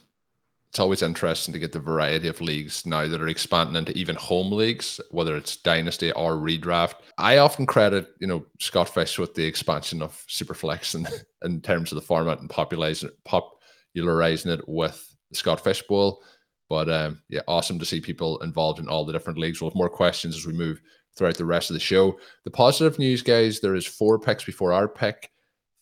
[0.69, 4.15] it's always interesting to get the variety of leagues now that are expanding into even
[4.15, 6.97] home leagues, whether it's dynasty or redraft.
[7.17, 11.09] I often credit, you know, Scott Fish with the expansion of Superflex in,
[11.51, 16.23] in terms of the format and popularizing popularizing it with the Scott Fish Bowl.
[16.69, 19.61] But um, yeah, awesome to see people involved in all the different leagues.
[19.61, 20.81] We'll have more questions as we move
[21.17, 22.19] throughout the rest of the show.
[22.45, 25.31] The positive news, guys, there is four picks before our pick,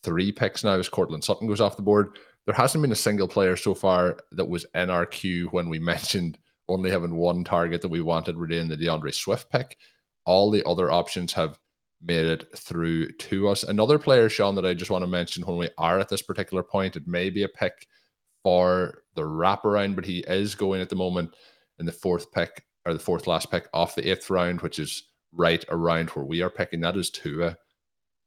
[0.03, 2.17] three picks now as Courtland Sutton goes off the board.
[2.45, 4.65] There hasn't been a single player so far that was
[5.11, 9.51] queue when we mentioned only having one target that we wanted within the D'Andre Swift
[9.51, 9.77] pick.
[10.25, 11.59] All the other options have
[12.01, 13.63] made it through to us.
[13.63, 16.63] Another player, Shawn, that I just want to mention when we are at this particular
[16.63, 17.87] point, it may be a pick
[18.45, 21.33] for the wraparound, but he is going at the moment
[21.79, 25.07] in the fourth pick or the fourth last pick off the eighth round, which is
[25.31, 26.79] right around where we are picking.
[26.79, 27.57] That is Tua.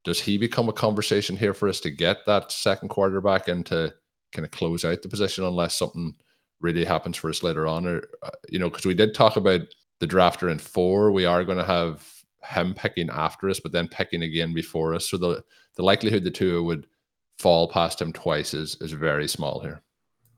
[0.03, 3.95] Does he become a conversation here for us to get that second quarterback and to
[4.33, 6.13] kind of close out the position unless something
[6.61, 7.87] really happens for us later on?
[7.87, 9.61] Or, uh, you know, because we did talk about
[10.01, 11.13] the drafter in four.
[11.13, 12.05] We are going to have
[12.43, 15.09] him picking after us, but then picking again before us.
[15.09, 15.45] So the,
[15.77, 16.89] the likelihood the Tua would
[17.39, 19.81] fall past him twice is, is very small here.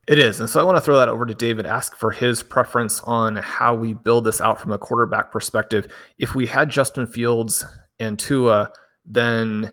[0.08, 0.40] It is.
[0.40, 3.36] And so I want to throw that over to David, ask for his preference on
[3.36, 5.86] how we build this out from a quarterback perspective.
[6.18, 7.64] If we had Justin Fields
[8.00, 8.72] and Tua,
[9.04, 9.70] then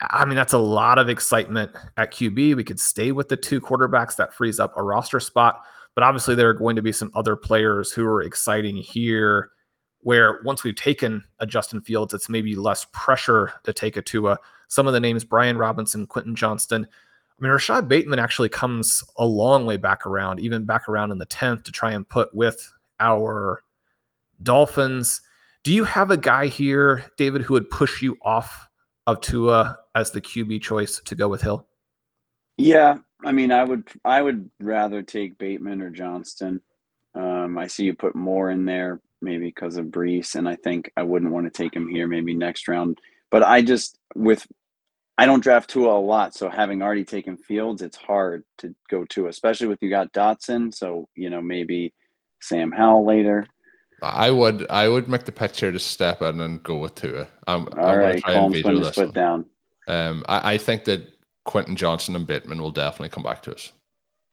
[0.00, 2.56] I mean, that's a lot of excitement at QB.
[2.56, 5.62] We could stay with the two quarterbacks that frees up a roster spot.
[5.94, 9.50] But obviously, there are going to be some other players who are exciting here
[10.00, 14.38] where once we've taken a Justin Fields, it's maybe less pressure to take a Tua.
[14.68, 16.86] Some of the names Brian Robinson, Quentin Johnston,
[17.38, 21.18] I mean, Rashod Bateman actually comes a long way back around, even back around in
[21.18, 23.62] the 10th to try and put with our
[24.42, 25.20] Dolphins.
[25.62, 28.68] Do you have a guy here, David, who would push you off
[29.06, 31.66] of Tua as the QB choice to go with Hill?
[32.56, 36.60] Yeah, I mean, I would I would rather take Bateman or Johnston.
[37.14, 40.90] Um, I see you put more in there, maybe because of Breece, and I think
[40.96, 42.98] I wouldn't want to take him here, maybe next round.
[43.30, 44.46] But I just with
[45.18, 49.04] I don't draft Tua a lot, so having already taken Fields, it's hard to go
[49.06, 50.74] to, especially with you got Dotson.
[50.74, 51.94] So you know maybe
[52.40, 53.46] Sam Howell later.
[54.02, 57.28] I would I would make the pitch here to step in and go with Tua.
[57.46, 59.46] I'm, All I'm right, Colm's putting his foot down.
[59.88, 61.08] Um, I, I think that
[61.44, 63.72] Quentin Johnston and Bateman will definitely come back to us.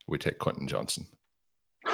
[0.08, 1.08] We take Quentin Johnston.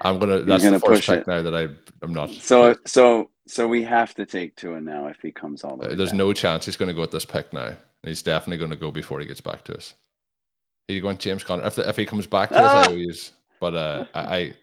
[0.00, 0.42] I'm gonna.
[0.42, 1.26] That's gonna the first pick it.
[1.28, 1.68] now that I
[2.02, 2.30] I'm not.
[2.30, 5.88] So so so we have to take Tua now if he comes all the uh,
[5.90, 5.94] way.
[5.94, 7.76] There's no chance he's going to go at this pick now.
[8.02, 9.94] He's definitely going to go before he gets back to us.
[10.86, 12.80] He going James Conner if the, if he comes back to ah!
[12.80, 13.32] us, I use.
[13.60, 14.54] But uh, I,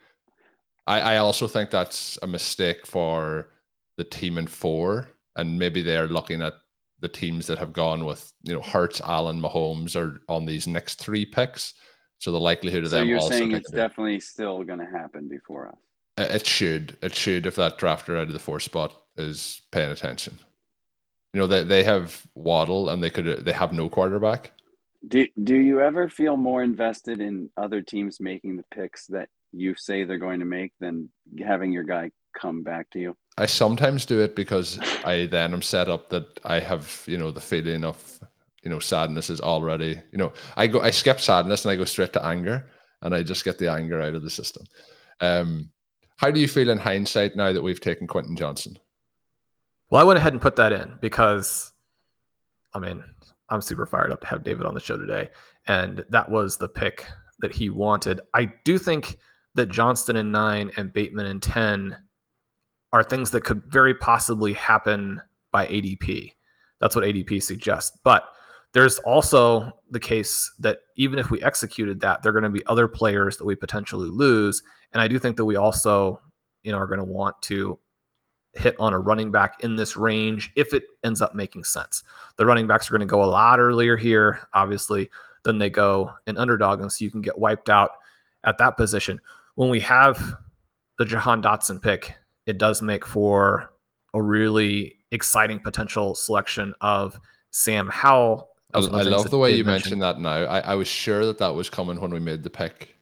[0.88, 3.50] I I also think that's a mistake for
[3.98, 6.54] the team in four, and maybe they're looking at
[7.00, 10.96] the teams that have gone with you know Hurts, Allen, Mahomes are on these next
[10.96, 11.74] three picks.
[12.20, 13.08] So the likelihood of so them.
[13.08, 15.78] you're saying it's definitely still going to happen before us.
[16.18, 16.98] It should.
[17.02, 20.40] It should if that drafter out of the four spot is paying attention.
[21.34, 24.52] You know, they, they have Waddle and they could they have no quarterback.
[25.08, 29.76] Do do you ever feel more invested in other teams making the picks that you
[29.76, 31.10] say they're going to make than
[31.46, 33.18] having your guy come back to you?
[33.38, 37.32] I sometimes do it because I then am set up that I have, you know,
[37.32, 38.20] the feeling of,
[38.64, 41.86] you know, sadness is already, you know, I go I skip sadness and I go
[41.86, 42.70] straight to anger
[43.02, 44.66] and I just get the anger out of the system.
[45.20, 45.70] Um
[46.18, 48.78] how do you feel in hindsight now that we've taken Quentin Johnston?
[49.90, 51.74] Well, I went ahead and put that in because,
[52.74, 53.04] I mean,
[53.50, 55.30] I'm super fired up to have David on the show today.
[55.68, 57.06] And that was the pick
[57.40, 58.22] that he wanted.
[58.34, 59.18] I do think
[59.56, 61.98] that Johnston in nine and Bateman in 10
[62.94, 66.34] are things that could very possibly happen by ADP.
[66.80, 67.98] That's what ADP suggests.
[68.04, 68.26] But
[68.76, 72.66] there's also the case that even if we executed that, there are going to be
[72.66, 74.62] other players that we potentially lose.
[74.92, 76.20] And I do think that we also,
[76.62, 77.80] you know, are going to want to
[78.52, 82.04] hit on a running back in this range if it ends up making sense.
[82.36, 85.10] The running backs are going to go a lot earlier here, obviously,
[85.44, 86.82] than they go in underdog.
[86.82, 87.92] And so you can get wiped out
[88.44, 89.22] at that position.
[89.56, 90.36] When we have
[91.00, 92.14] the Jahan Dotson pick,
[92.46, 93.72] it does make for
[94.14, 97.18] a really exciting potential selection of
[97.52, 98.50] Sam Howell.
[98.76, 100.44] I, I love the way you mentioned that now.
[100.46, 102.96] I, I was sure that that was coming when we made the pick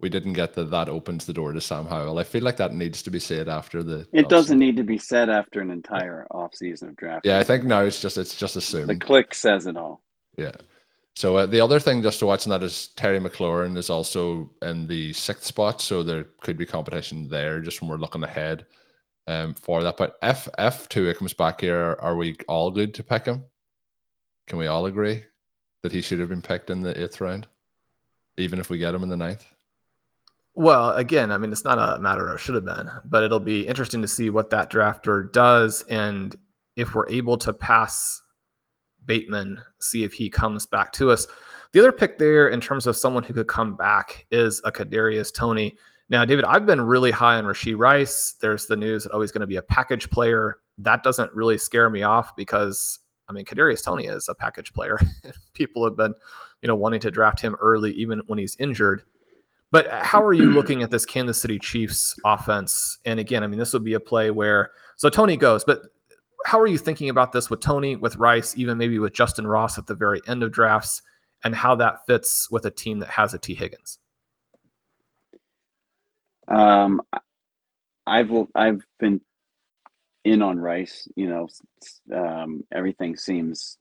[0.00, 0.70] we didn't get that.
[0.70, 2.18] that opens the door to Sam Howell.
[2.18, 4.06] I feel like that needs to be said after the.
[4.12, 7.26] It doesn't need to be said after an entire off season of draft.
[7.26, 8.88] Yeah, I think now it's just it's just assumed.
[8.88, 10.02] The click says it all.
[10.36, 10.52] Yeah.
[11.16, 14.50] So uh, the other thing just to watch in that is Terry McLaurin is also
[14.62, 18.64] in the sixth spot, so there could be competition there just when we're looking ahead
[19.26, 19.96] um, for that.
[19.96, 21.96] But if F two it comes back here.
[22.00, 23.44] Are we all good to pick him?
[24.50, 25.22] Can we all agree
[25.82, 27.46] that he should have been picked in the eighth round,
[28.36, 29.46] even if we get him in the ninth?
[30.56, 33.64] Well, again, I mean, it's not a matter of should have been, but it'll be
[33.64, 35.82] interesting to see what that drafter does.
[35.82, 36.34] And
[36.74, 38.22] if we're able to pass
[39.06, 41.28] Bateman, see if he comes back to us.
[41.70, 45.32] The other pick there, in terms of someone who could come back, is a Kadarius
[45.32, 45.76] Toney.
[46.08, 48.34] Now, David, I've been really high on Rashee Rice.
[48.40, 50.58] There's the news that oh, he's going to be a package player.
[50.78, 52.98] That doesn't really scare me off because
[53.30, 54.98] I mean, Kadarius Toney is a package player.
[55.54, 56.12] People have been,
[56.62, 59.04] you know, wanting to draft him early, even when he's injured.
[59.70, 62.98] But how are you looking at this Kansas City Chiefs offense?
[63.04, 65.82] And again, I mean, this would be a play where so Toney goes, but
[66.44, 69.78] how are you thinking about this with Toney, with Rice, even maybe with Justin Ross
[69.78, 71.02] at the very end of drafts,
[71.44, 73.98] and how that fits with a team that has a Tee Higgins?
[76.48, 77.00] Um,
[78.06, 79.20] I've I've been
[80.24, 81.08] in on Rice.
[81.16, 81.48] You know,
[82.14, 83.78] um, everything seems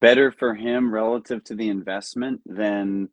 [0.00, 3.08] better for him relative to the investment than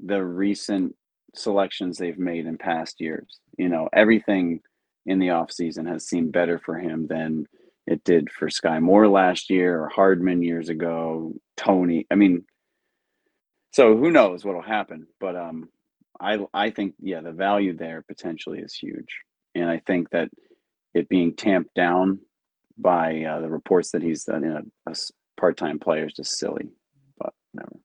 [0.00, 0.94] the recent
[1.34, 3.40] selections they've made in past years.
[3.56, 4.60] You know, everything
[5.06, 7.46] in the offseason has seemed better for him than
[7.86, 12.06] it did for Skyy Moore last year or Hardman years ago, Toney.
[12.10, 12.44] I mean,
[13.72, 15.68] so who knows what'll happen, but um
[16.20, 19.22] I I think yeah, the value there potentially is huge.
[19.54, 20.28] And I think that
[20.94, 22.18] it being tamped down
[22.78, 24.94] by uh, the reports that he's uh, a, a
[25.38, 26.68] part-time player is just silly,
[27.18, 27.76] but whatever.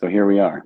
[0.00, 0.62] So here we are.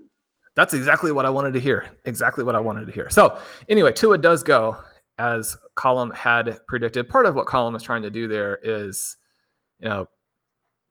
[0.55, 1.87] That's exactly what I wanted to hear.
[2.05, 3.09] Exactly what I wanted to hear.
[3.09, 3.39] So,
[3.69, 4.77] anyway, Tua does go
[5.19, 7.09] as Colm had predicted.
[7.09, 9.17] Part of what Colm is trying to do there is,
[9.79, 10.09] you know,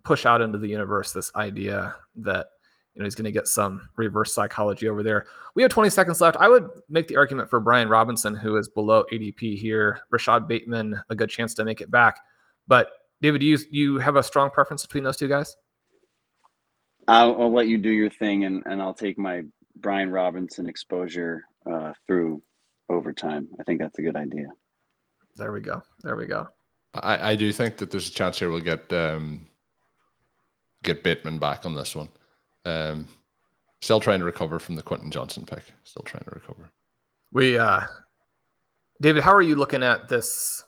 [0.04, 2.48] push out into the universe this idea that
[2.94, 5.26] you know he's going to get some reverse psychology over there.
[5.56, 6.38] We have 20 seconds left.
[6.38, 10.02] I would make the argument for Brian Robinson, who is below ADP here.
[10.12, 12.20] Rashod Bateman, a good chance to make it back.
[12.68, 15.56] But David, do you you have a strong preference between those two guys?
[17.08, 19.44] I'll, I'll, let you do your thing, and, and I'll take my
[19.78, 22.42] Brian Robinson exposure uh, through
[22.90, 23.48] overtime.
[23.60, 24.48] I think that's a good idea.
[25.36, 25.82] There we go.
[26.04, 26.48] There we go.
[26.94, 29.48] I, I do think that there's a chance here we'll get um,
[30.84, 32.10] get Bateman back on this one.
[32.66, 33.08] Um,
[33.82, 35.64] still trying to recover from the Quentin Johnston pick.
[35.84, 36.72] Still trying to recover.
[37.32, 37.82] We, uh,
[39.02, 40.64] David, how are you looking at this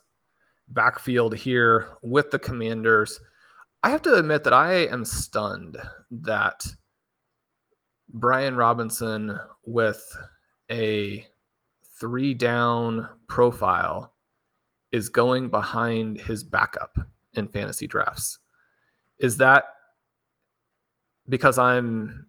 [0.69, 3.19] backfield here with the Commanders?
[3.83, 5.77] I have to admit that I am stunned
[6.09, 6.65] that
[8.09, 10.17] Brian Robinson with
[10.71, 11.25] a
[11.99, 14.13] three down profile
[14.91, 16.97] is going behind his backup
[17.33, 18.39] in fantasy drafts.
[19.19, 19.65] Is that
[21.30, 22.28] because I'm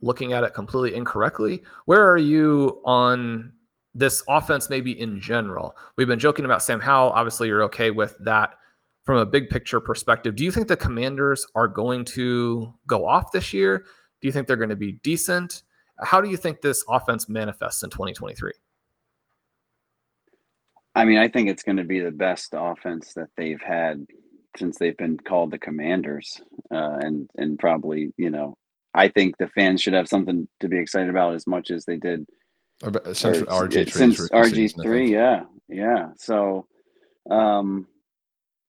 [0.00, 1.62] looking at it completely incorrectly?
[1.86, 3.52] Where are you on
[3.94, 5.76] this offense, maybe in general?
[5.96, 7.10] We've been joking about Sam Howell.
[7.10, 8.54] Obviously, you're okay with that
[9.08, 13.32] from a big picture perspective, do you think the Commanders are going to go off
[13.32, 13.86] this year?
[14.20, 15.62] Do you think they're going to be decent?
[16.02, 18.52] How do you think this offense manifests in 2023?
[20.94, 24.06] I mean, I think it's going to be the best offense that they've had
[24.56, 26.40] since they've been called the Commanders,
[26.72, 28.56] uh, and and probably you know,
[28.94, 31.96] I think the fans should have something to be excited about as much as they
[31.96, 32.26] did
[33.12, 36.10] since RG since RG three, yeah, yeah.
[36.16, 36.66] So,
[37.28, 37.86] um,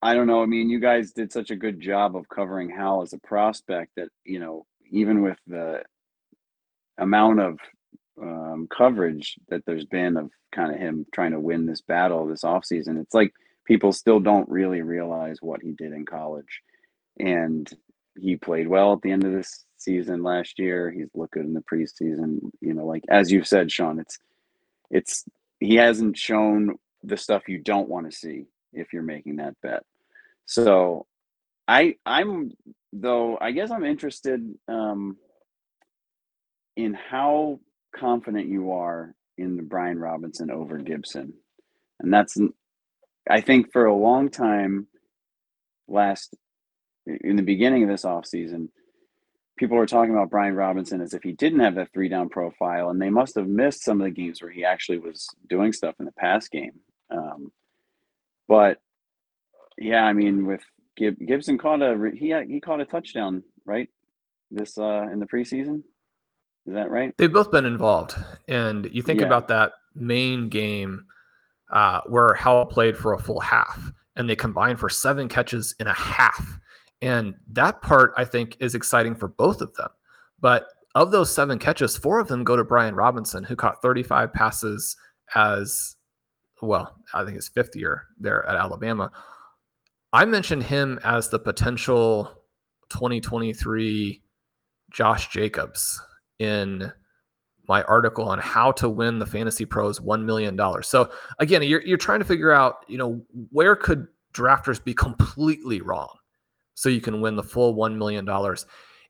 [0.01, 0.41] I don't know.
[0.41, 3.91] I mean, you guys did such a good job of covering Howell as a prospect
[3.97, 5.83] that, you know, even with the
[6.97, 7.59] amount of
[8.21, 12.43] um, coverage that there's been of kind of him trying to win this battle this
[12.43, 13.31] offseason, it's like
[13.69, 16.63] people still don't really realize what he did in college.
[17.19, 17.71] And
[18.19, 20.91] he played well at the end of this season last year.
[20.91, 22.39] He's looked good in the preseason.
[22.61, 24.17] You know, like as you've said, Shawn, it's
[24.89, 25.23] it's
[25.59, 29.83] he hasn't shown the stuff you don't want to see if you're making that bet.
[30.47, 31.05] So
[31.67, 32.51] I I'm
[32.91, 35.17] though I guess I'm interested um,
[36.75, 37.59] in how
[37.95, 41.33] confident you are in the Brian Robinson over Gibson.
[41.99, 42.37] And that's
[43.29, 44.87] I think for a long time
[45.87, 46.35] last
[47.05, 48.69] in the beginning of this offseason,
[49.57, 52.89] people were talking about Brian Robinson as if he didn't have that three down profile,
[52.89, 55.95] and they must have missed some of the games where he actually was doing stuff
[55.99, 56.73] in the pass game.
[57.11, 57.51] Um,
[58.47, 58.79] but
[59.77, 60.61] yeah, I mean, with
[60.97, 63.89] Gib- Gibson caught a he he caught a touchdown right
[64.51, 65.83] this uh in the preseason.
[66.65, 67.13] Is that right?
[67.17, 68.15] They've both been involved,
[68.47, 69.27] and you think Yeah.
[69.27, 71.05] about that main game
[71.69, 75.87] uh, where Howell played for a full half, and they combined for seven catches in
[75.87, 76.59] a half,
[77.01, 79.89] and that part I think is exciting for both of them.
[80.39, 84.33] But of those seven catches, four of them go to Brian Robinson, who caught 35
[84.33, 84.97] passes
[85.35, 85.95] as
[86.61, 86.95] well.
[87.13, 89.11] I think his fifth year there at Alabama.
[90.11, 92.31] I mentioned him as the potential
[92.89, 94.21] 2023
[94.91, 96.01] Josh Jacobs
[96.39, 96.91] in
[97.69, 100.59] my article on how to win the Fantasy Pros $1 million.
[100.81, 105.79] So again, you're, you're trying to figure out, you know, where could drafters be completely
[105.79, 106.09] wrong
[106.73, 108.27] so you can win the full $1 million.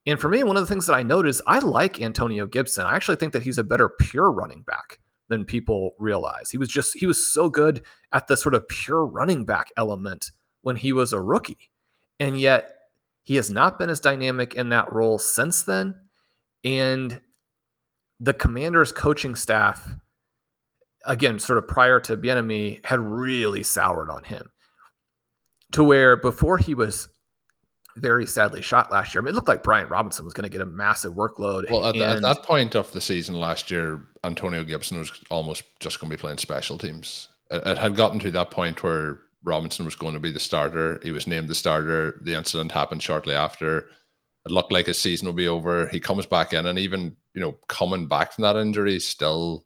[0.05, 2.86] And for me, one of the things that I noticed, I like Antonio Gibson.
[2.86, 4.99] I actually think that he's a better pure running back
[5.30, 6.49] than people realize.
[6.51, 10.32] He was just, he was so good at the sort of pure running back element
[10.64, 11.70] when he was a rookie.
[12.20, 12.76] And yet
[13.24, 15.95] he has not been as dynamic in that role since then.
[16.64, 17.22] And
[18.20, 19.88] the commander's coaching staff,
[21.05, 24.49] again, sort of prior to Bieniemy, had really soured on him
[25.72, 27.09] to where before he was
[27.97, 30.49] very sadly shot last year, I mean, it looked like Brian Robinson was going to
[30.49, 31.70] get a massive workload.
[31.70, 35.99] Well, at, at that point of the season last year, Antonio Gibson was almost just
[35.99, 37.30] going to be playing special teams.
[37.51, 40.99] It, it had gotten to that point where Robinson was going to be the starter.
[41.03, 42.20] He was named the starter.
[42.24, 43.89] The incident happened shortly after.
[44.45, 45.88] It looked like his season will be over.
[45.88, 49.66] He comes back in, and even you know, coming back from that injury, still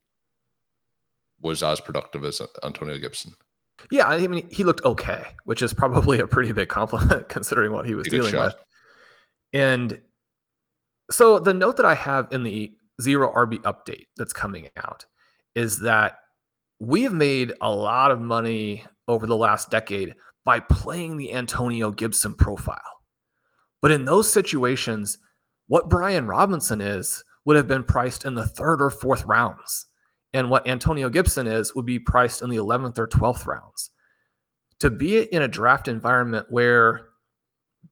[1.42, 3.34] was as productive as Antonio Gibson.
[3.92, 7.86] Yeah, I mean, he looked okay, which is probably a pretty big compliment considering what
[7.86, 8.46] he was dealing shot.
[8.46, 8.56] with.
[9.54, 10.02] And
[11.12, 15.06] so the note that I have in the zero RB update that's coming out
[15.56, 16.18] is that
[16.80, 21.92] we have made a lot of money over the last decade by playing the Antonio
[21.92, 22.80] Gibson profile.
[23.82, 25.18] But in those situations,
[25.68, 29.88] what Brian Robinson is would have been priced in the third or fourth rounds.
[30.34, 33.92] And what Antonio Gibson is would be priced in the 11th or 12th rounds.
[34.80, 37.10] To be in a draft environment where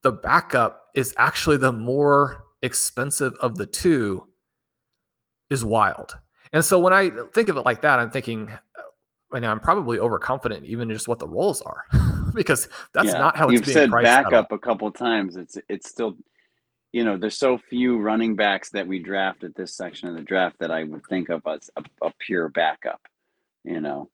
[0.01, 4.27] the backup is actually the more expensive of the two
[5.49, 6.17] is wild.
[6.53, 8.81] And so when I think of it like that, I'm thinking, uh,
[9.31, 11.85] right now I'm probably overconfident even just what the roles are
[12.33, 13.19] because that's Yeah.
[13.19, 15.35] not how it's you've being said priced backup a couple times.
[15.37, 16.17] It's it's still,
[16.91, 20.21] you know, there's so few running backs that we draft at this section of the
[20.21, 23.01] draft that I would think of as a, a pure backup.
[23.63, 24.09] You know,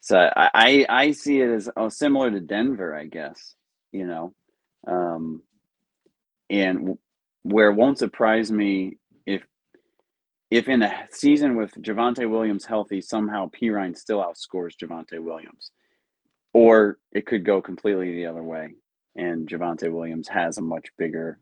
[0.00, 3.54] so I I, I see it as oh, similar to Denver, I guess.
[3.92, 4.34] You know,
[4.86, 5.42] um,
[6.50, 6.98] and
[7.42, 9.42] where it won't surprise me if
[10.50, 15.70] if in a season with Javonte Williams healthy, somehow Perine still outscores Javonte Williams.
[16.52, 18.70] Or it could go completely the other way.
[19.16, 21.38] And Javonte Williams has a much bigger,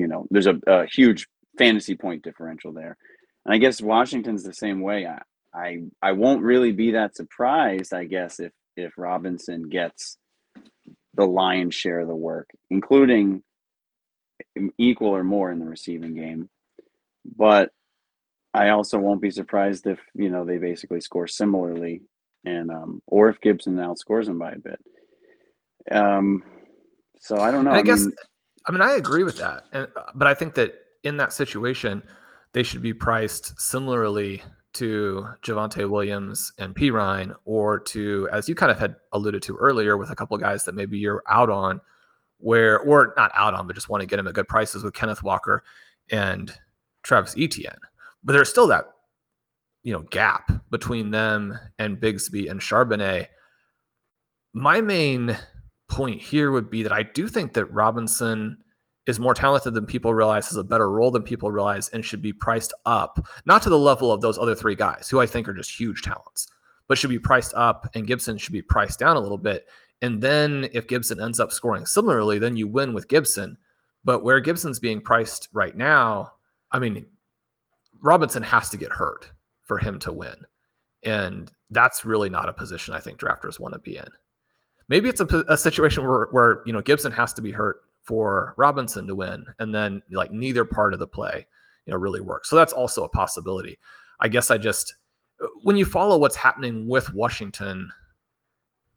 [0.00, 1.28] you know, there's a, a huge
[1.58, 2.96] fantasy point differential there.
[3.44, 5.06] And I guess Washington's the same way.
[5.06, 5.20] I,
[5.54, 10.16] I I won't really be that surprised, I guess, if if Robinson gets
[11.14, 13.42] the lion's share of the work, including
[14.78, 16.48] equal or more in the receiving game.
[17.36, 17.70] But
[18.54, 22.02] I also won't be surprised if you know they basically score similarly,
[22.44, 24.80] and um, or if Gibson outscores them by a bit.
[25.90, 26.42] Um,
[27.20, 27.72] so I don't know.
[27.72, 28.14] And I guess mean,
[28.70, 32.04] I mean I agree with that, and but I think that in that situation,
[32.52, 34.44] they should be priced similarly
[34.74, 39.56] to Javonte Williams and P Ryan, or to as you kind of had alluded to
[39.56, 41.80] earlier with a couple guys that maybe you're out on,
[42.38, 44.94] where or not out on, but just want to get them at good prices with
[44.94, 45.64] Kenneth Walker
[46.08, 46.54] and
[47.02, 47.80] Travis Etienne.
[48.22, 48.84] But there's still that
[49.82, 53.26] you know gap between them and Bigsby and Charbonnet.
[54.52, 55.36] My main
[55.90, 58.56] point here would be that I do think that Robinson
[59.06, 62.22] is more talented than people realize, has a better role than people realize, and should
[62.22, 65.48] be priced up, not to the level of those other three guys who I think
[65.48, 66.46] are just huge talents,
[66.86, 69.66] but should be priced up, and Gibson should be priced down a little bit.
[70.02, 73.58] And then if Gibson ends up scoring similarly, then you win with Gibson.
[74.04, 76.32] But where Gibson's being priced right now,
[76.72, 77.04] I mean,
[78.00, 79.30] Robinson has to get hurt
[79.62, 80.36] for him to win.
[81.02, 84.08] And that's really not a position I think drafters want to be in.
[84.90, 88.54] Maybe it's a, a situation where, where, you know, Gibson has to be hurt for
[88.58, 89.46] Robinson to win.
[89.60, 91.46] And then like neither part of the play,
[91.86, 92.50] you know, really works.
[92.50, 93.78] So that's also a possibility.
[94.20, 94.94] I guess I just,
[95.62, 97.90] when you follow what's happening with Washington,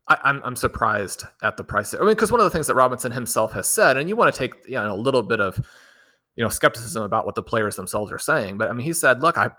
[0.07, 1.93] I, am I'm, I'm surprised at the price.
[1.93, 4.33] I mean, because one of the things that Robinson himself has said, and you want
[4.33, 5.57] to take you know a little bit of
[6.35, 9.21] you know skepticism about what the players themselves are saying, but I mean, he said,
[9.21, 9.51] "Look, I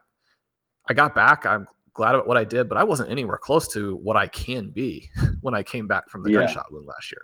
[0.89, 1.47] I got back.
[1.47, 4.71] I'm glad about what I did, but I wasn't anywhere close to what I can
[4.71, 5.09] be
[5.41, 6.41] when I came back from the yeah.
[6.41, 7.23] gunshot wound last year."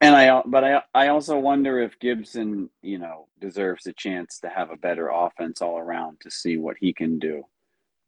[0.00, 4.48] And I, but I, I also wonder if Gibson, you know, deserves a chance to
[4.48, 7.44] have a better offense all around to see what he can do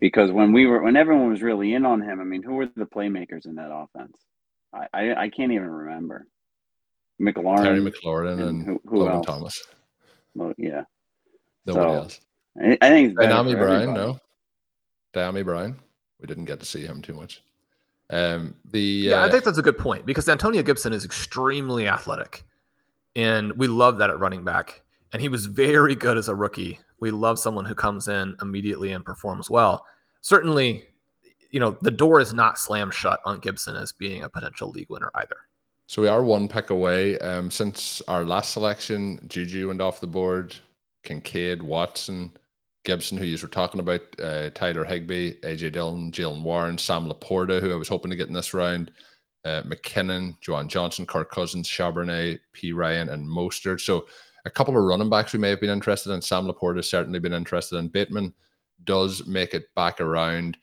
[0.00, 2.68] because when we were when everyone was really in on him, I mean, who were
[2.76, 4.18] the playmakers in that offense?
[4.72, 6.26] I I, I can't even remember.
[7.20, 9.24] McLaurin, Terry McLaurin, and, and who, who else?
[9.24, 9.62] Thomas.
[10.34, 10.82] Well, yeah.
[11.64, 12.20] Nobody so, else.
[12.62, 14.18] I, I think Dyami Brown, no.
[15.16, 15.76] Dyami Brown.
[16.20, 17.42] We didn't get to see him too much.
[18.10, 21.88] Um, the yeah, uh, I think that's a good point because Antonio Gibson is extremely
[21.88, 22.44] athletic,
[23.16, 24.82] and we love that at running back.
[25.12, 28.92] And he was very good as a rookie we love someone who comes in immediately
[28.92, 29.84] and performs well.
[30.22, 30.84] Certainly,
[31.50, 34.90] you know, the door is not slammed shut on Gibson as being a potential league
[34.90, 35.36] winner either.
[35.86, 37.18] So we are one pick away.
[37.18, 40.56] Um, since our last selection, Juju went off the board,
[41.04, 42.32] Kincaid, Watson,
[42.86, 47.60] Gibson, who you were talking about, uh, Tyler Higbee, AJ Dillon, Jaylen Warren, Sam LaPorta,
[47.60, 48.92] who I was hoping to get in this round,
[49.44, 52.38] uh, McKinnon, Joanne Johnson, Kirk Cousins, Charbonnet,
[52.72, 53.80] Ryan, and Mostert.
[53.80, 54.06] So
[54.46, 56.22] a couple of running backs we may have been interested in.
[56.22, 57.88] Sam LaPorta has certainly been interested in.
[57.88, 58.32] Bateman
[58.84, 60.56] does make it back around.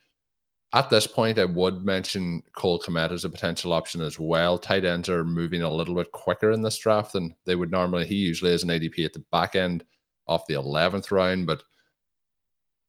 [0.74, 4.58] At this point, I would mention Cole Kmet as a potential option as well.
[4.58, 8.08] Tight ends are moving a little bit quicker in this draft than they would normally.
[8.08, 9.84] He usually is an ADP at the back end
[10.28, 11.62] off the 11th round, but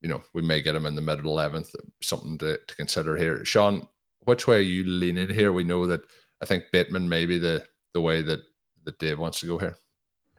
[0.05, 1.75] you know, we may get him in the middle 11th.
[2.03, 3.43] Something to, to consider here.
[3.43, 3.89] Shawn,
[4.25, 5.51] which way are you leaning here?
[5.51, 6.03] We know that
[6.43, 8.41] I think Bateman may be the, the way that,
[8.85, 9.79] that Dave wants to go here.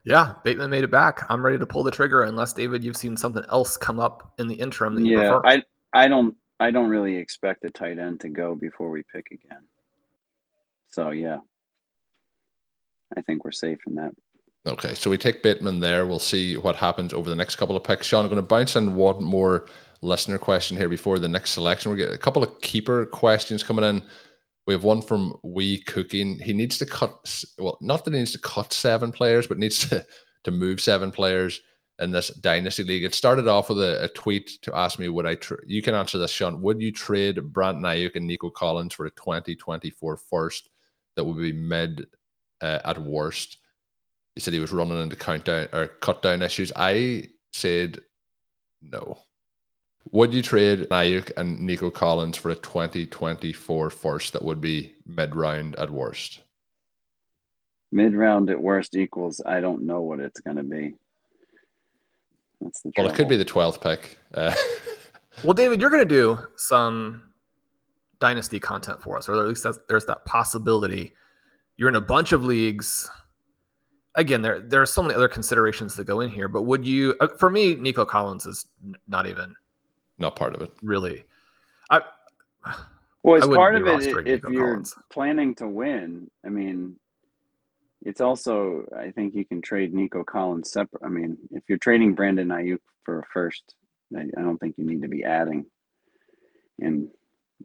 [0.03, 1.25] Yeah, Bateman made it back.
[1.29, 4.47] I'm ready to pull the trigger unless David, you've seen something else come up in
[4.47, 4.93] the interim.
[4.93, 5.41] That you prefer.
[5.43, 5.59] Yeah,
[5.93, 9.31] I I don't I don't really expect a tight end to go before we pick
[9.31, 9.63] again.
[10.89, 11.39] So yeah,
[13.17, 14.11] I think we're safe in that.
[14.67, 16.07] Okay, so we take Bateman there.
[16.07, 18.07] We'll see what happens over the next couple of picks.
[18.07, 19.67] Shawn, I'm going to bounce in one more
[20.01, 21.91] listener question here before the next selection.
[21.91, 24.01] We get a couple of keeper questions coming in.
[24.65, 26.39] We have one from Wee Cooking.
[26.39, 29.79] He needs to cut, well, not that he needs to cut seven players, but needs
[29.89, 30.03] to,
[30.45, 31.61] to move seven players
[31.99, 33.03] in this dynasty league.
[33.03, 35.93] It started off with a, a tweet to ask me, would I, tra- you can
[35.93, 40.69] answer this, Shawn, would you trade Brandon Aiyuk and Nico Collins for a 2024 first
[41.15, 42.07] that would be mid
[42.61, 43.59] uh, at worst?
[44.35, 46.71] He said he was running into countdown or cut down issues.
[46.75, 47.99] I said
[48.81, 49.17] no.
[50.11, 55.35] Would you trade Aiyuk and Nico Collins for a 2024 first that would be mid
[55.35, 56.41] round at worst?
[57.91, 60.95] Mid round at worst equals I don't know what it's going to be.
[62.61, 64.17] That's the well, it could be the 12th pick.
[64.33, 64.53] Uh,
[65.43, 67.23] well, David, you're going to do some
[68.19, 71.13] dynasty content for us, or at least there's that possibility.
[71.77, 73.09] You're in a bunch of leagues.
[74.15, 77.15] Again, there there are so many other considerations that go in here, but would you?
[77.19, 78.65] Uh, for me, Nico Collins is
[79.07, 79.53] not even
[80.17, 80.71] not part of it.
[80.81, 81.23] Really,
[81.89, 82.01] I.
[83.23, 84.93] Well, it's part of it if you're Collins.
[85.11, 86.29] planning to win.
[86.45, 86.95] I mean,
[88.03, 91.03] it's also I think you can trade Nico Collins separate.
[91.03, 93.73] I mean, if you're trading Brandon Aiyuk for a first,
[94.15, 95.65] I, I don't think you need to be adding.
[96.79, 97.09] And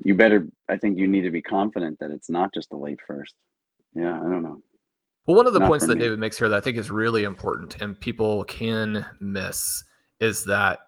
[0.03, 0.49] you better.
[0.69, 3.35] I think you need to be confident that it's not just a late first.
[3.95, 4.63] Yeah, I don't know.
[5.27, 6.03] Well, one of the not points that me.
[6.03, 9.85] David makes here that I think is really important and people can miss
[10.19, 10.81] is that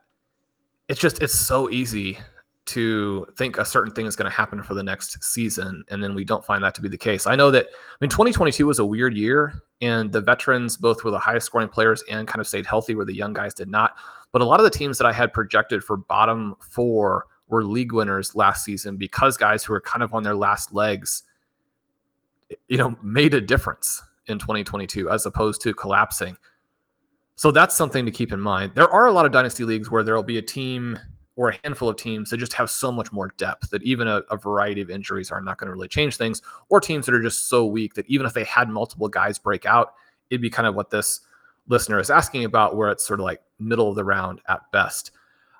[0.88, 2.18] it's just it's so easy
[2.64, 6.14] to think a certain thing is going to happen for the next season and then
[6.14, 7.26] we don't find that to be the case.
[7.26, 11.10] I know that I mean 2022 was a weird year and the veterans both were
[11.10, 13.96] the highest scoring players and kind of stayed healthy where the young guys did not.
[14.30, 17.92] But a lot of the teams that I had projected for bottom 4 were league
[17.92, 21.24] winners last season because guys who were kind of on their last legs
[22.68, 26.36] you know made a difference in 2022 as opposed to collapsing.
[27.36, 28.72] So that's something to keep in mind.
[28.74, 30.98] There are a lot of dynasty leagues where there'll be a team
[31.36, 34.22] or a handful of teams that just have so much more depth that even a,
[34.30, 37.22] a variety of injuries are not going to really change things, or teams that are
[37.22, 39.94] just so weak that even if they had multiple guys break out,
[40.30, 41.20] it'd be kind of what this
[41.68, 45.12] listener is asking about, where it's sort of like middle of the round at best.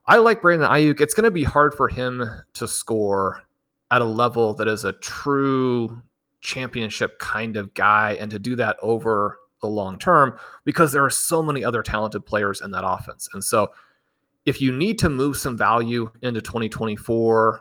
[0.06, 1.00] I like Brandon Aiyuk.
[1.00, 3.42] It's going to be hard for him to score
[3.90, 6.02] at a level that is a true
[6.42, 11.10] championship kind of guy and to do that over the long term because there are
[11.10, 13.28] so many other talented players in that offense.
[13.32, 13.72] And so
[14.44, 17.60] if you need to move some value into 2024,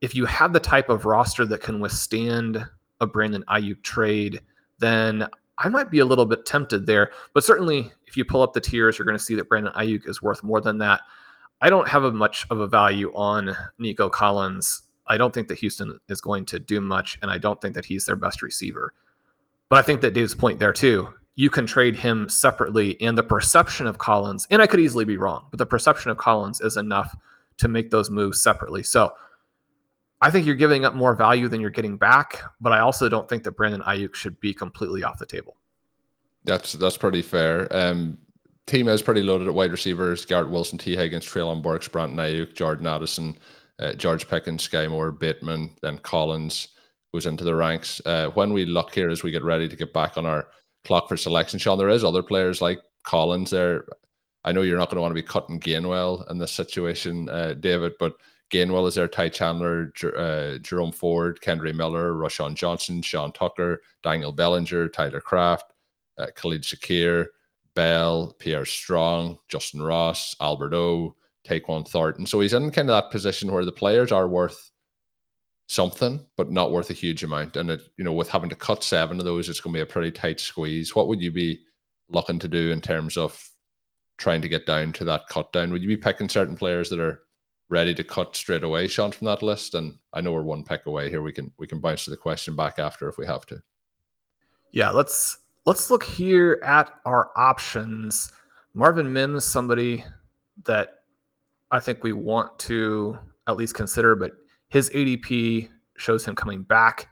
[0.00, 2.66] if you have the type of roster that can withstand
[3.00, 4.40] a Brandon Aiyuk trade,
[4.78, 7.12] then I might be a little bit tempted there.
[7.32, 10.08] But certainly, if you pull up the tiers, you're going to see that Brandon Aiyuk
[10.08, 11.02] is worth more than that.
[11.60, 14.82] I don't have a much of a value on Nico Collins.
[15.10, 17.84] I don't think that Houston is going to do much, and I don't think that
[17.84, 18.94] he's their best receiver.
[19.68, 23.00] But I think that Dave's point there too you can trade him separately.
[23.00, 26.18] And the perception of Collins, and I could easily be wrong, but the perception of
[26.18, 27.16] Collins is enough
[27.56, 28.82] to make those moves separately.
[28.82, 29.14] So
[30.20, 33.26] I think you're giving up more value than you're getting back, but I also don't
[33.26, 35.56] think that Brandon Aiyuk should be completely off the table.
[36.44, 37.74] That's that's pretty fair.
[37.74, 38.18] Um,
[38.66, 42.54] team is pretty loaded at wide receivers: Garrett Wilson, Tee Higgins, Treylon Burks, Brandon Aiyuk,
[42.54, 43.38] Jordan Addison,
[43.80, 46.68] uh, George Pickens, Skyy Moore, Bateman, then Collins
[47.12, 48.00] goes into the ranks.
[48.04, 50.48] Uh, when we look here as we get ready to get back on our
[50.84, 53.86] clock for selection, Shawn, there is other players like Collins there.
[54.44, 57.54] I know you're not going to want to be cutting Gainwell in this situation, uh,
[57.54, 58.14] David, but
[58.50, 64.32] Gainwell is there, Ty Chandler, uh, Jerome Ford, Kendre Miller, Roschon Johnson, Sean Tucker, Daniel
[64.32, 65.62] Bellinger, Tyler Kroft,
[66.18, 67.26] uh, Khalil Shakir,
[67.74, 71.14] Bell, Pierre Strong, Justin Ross, Albert O,
[71.46, 72.26] Tyquan Thornton.
[72.26, 74.70] So he's in kind of that position where the players are worth
[75.66, 77.56] something, but not worth a huge amount.
[77.56, 79.82] And it, you know, with having to cut seven of those, it's going to be
[79.82, 80.94] a pretty tight squeeze.
[80.94, 81.60] What would you be
[82.08, 83.40] looking to do in terms of
[84.18, 85.70] trying to get down to that cut down?
[85.70, 87.22] Would you be picking certain players that are
[87.68, 89.74] ready to cut straight away, Shawn, from that list?
[89.74, 91.22] And I know we're one pick away here.
[91.22, 93.62] We can we can bounce to the question back after if we have to.
[94.72, 98.32] Yeah, let's let's look here at our options.
[98.74, 100.04] Marvin Mims, somebody
[100.64, 100.99] that
[101.70, 104.32] I think we want to at least consider, but
[104.68, 107.08] his ADP shows him coming back.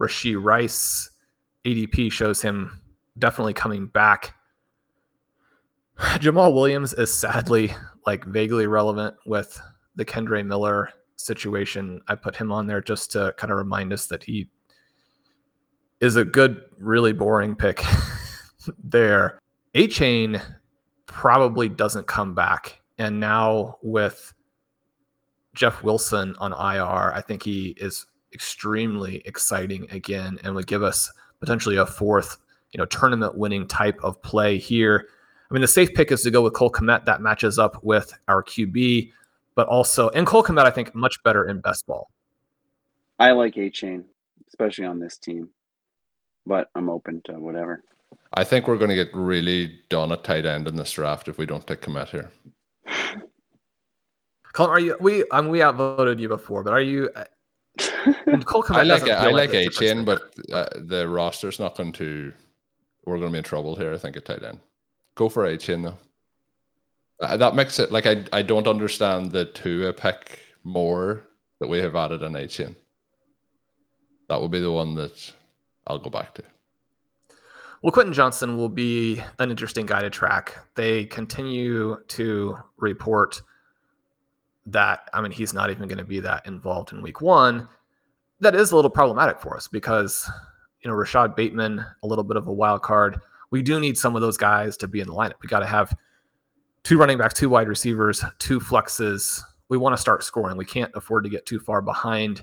[0.00, 1.10] Rashee Rice
[1.64, 2.80] ADP shows him
[3.18, 4.34] definitely coming back.
[5.98, 7.74] Jamaal Williams is sadly
[8.06, 9.60] like vaguely relevant with
[9.96, 12.00] the Kendre Miller situation.
[12.08, 14.48] I put him on there just to kind of remind us that he
[16.00, 17.82] is a good, really boring pick
[18.84, 19.40] there.
[19.74, 20.42] Achane
[21.06, 22.80] probably doesn't come back.
[22.98, 24.32] And now with
[25.54, 31.12] Jeff Wilson on IR, I think he is extremely exciting again and would give us
[31.40, 32.36] potentially a fourth,
[32.72, 35.08] you know, tournament winning type of play here.
[35.50, 37.04] I mean, the safe pick is to go with Cole Kmet.
[37.04, 39.12] That matches up with our QB,
[39.54, 42.10] but also, and Cole Kmet, I think, much better in best ball.
[43.18, 44.04] I like Achane,
[44.48, 45.48] especially on this team,
[46.46, 47.82] but I'm open to whatever.
[48.34, 51.38] I think we're going to get really done at tight end in this draft if
[51.38, 52.30] we don't take Kmet here.
[54.56, 54.96] Colm, are you?
[55.00, 57.10] We I mean, we outvoted you before, but are you?
[57.14, 57.24] Uh,
[58.44, 62.32] Cole I like I like Achane, but uh, the roster's not going to.
[63.04, 63.92] We're going to be in trouble here.
[63.92, 64.60] I think at tight end.
[65.14, 65.98] Go for Achane though.
[67.20, 71.24] Uh, that makes it like I I don't understand the Tua pick more
[71.60, 72.76] that we have added an Achane.
[74.28, 75.32] That will be the one that
[75.86, 76.42] I'll go back to.
[77.86, 80.58] Well, Quentin Johnston will be an interesting guy to track.
[80.74, 83.40] They continue to report
[84.66, 87.68] that I mean he's not even going to be that involved in week one.
[88.40, 90.28] That is a little problematic for us because
[90.82, 93.20] you know Rashod Bateman, a little bit of a wild card.
[93.52, 95.34] We do need some of those guys to be in the lineup.
[95.40, 95.96] We got to have
[96.82, 99.40] two running backs, two wide receivers, two flexes.
[99.68, 100.56] We want to start scoring.
[100.56, 102.42] We can't afford to get too far behind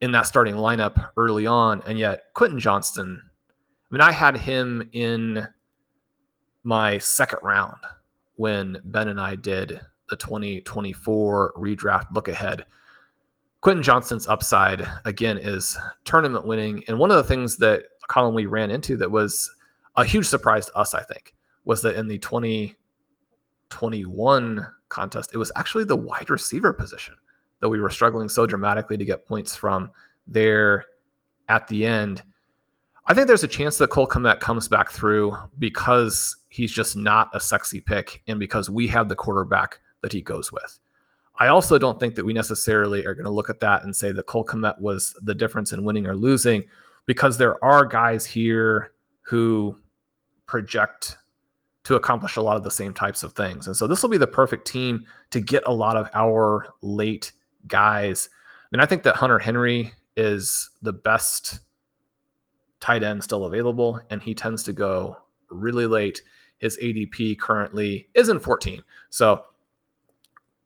[0.00, 1.82] in that starting lineup early on.
[1.86, 3.20] And yet, Quentin Johnston,
[3.92, 5.46] mean, I had him in
[6.64, 7.76] my second round
[8.36, 12.64] when Ben and I did the 2024 redraft look ahead.
[13.60, 16.82] Quentin Johnston's upside, again, is tournament winning.
[16.88, 19.50] And one of the things that Colm we ran into that was
[19.96, 21.34] a huge surprise to us, I think,
[21.64, 27.14] was that in the 2021 contest, it was actually the wide receiver position
[27.60, 29.90] that we were struggling so dramatically to get points from
[30.26, 30.86] there
[31.48, 32.24] at the end.
[33.06, 37.30] I think there's a chance that Cole Kmet comes back through because he's just not
[37.34, 40.78] a sexy pick and because we have the quarterback that he goes with.
[41.38, 44.12] I also don't think that we necessarily are going to look at that and say
[44.12, 46.62] that Cole Kmet was the difference in winning or losing
[47.06, 48.92] because there are guys here
[49.22, 49.76] who
[50.46, 51.16] project
[51.84, 53.66] to accomplish a lot of the same types of things.
[53.66, 57.32] And so this will be the perfect team to get a lot of our late
[57.66, 58.28] guys.
[58.32, 61.60] I mean, I think that Hunter Henry is the best
[62.82, 65.16] tight end still available, and he tends to go
[65.48, 66.20] really late.
[66.58, 68.82] His ADP currently is in 14.
[69.08, 69.44] So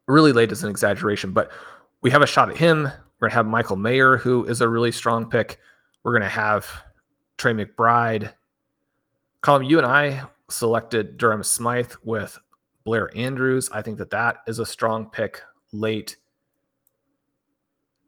[0.09, 1.53] really late is an exaggeration, but
[2.01, 2.85] we have a shot at him.
[2.85, 5.59] We're going to have Michael Mayer, who is a really strong pick.
[6.03, 6.69] We're going to have
[7.37, 8.33] Trey McBride.
[9.43, 12.39] Colm, you and I selected Durham Smythe with
[12.85, 13.69] Blair Andrews.
[13.73, 15.43] I think that that is a strong pick
[15.73, 16.17] late.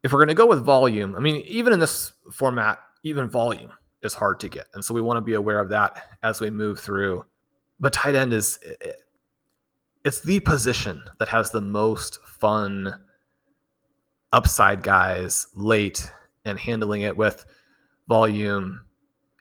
[0.03, 3.73] If we're going to go with volume, I mean, even in this format, even volume
[4.03, 4.67] is hard to get.
[4.75, 7.25] And so we want to be aware of that as we move through.
[7.81, 8.59] But tight end is
[10.05, 12.95] it's the position that has the most fun
[14.33, 16.11] upside guys late
[16.45, 17.45] and handling it with
[18.09, 18.81] volume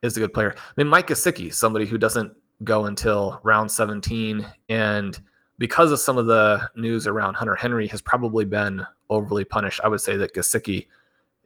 [0.04, 0.54] is a good player.
[0.58, 2.34] I mean, Mike Gesicki, somebody who doesn't
[2.64, 4.46] go until round 17.
[4.70, 5.20] And
[5.58, 9.88] because of some of the news around Hunter Henry has probably been overly punished, I
[9.88, 10.88] would say that Gesicki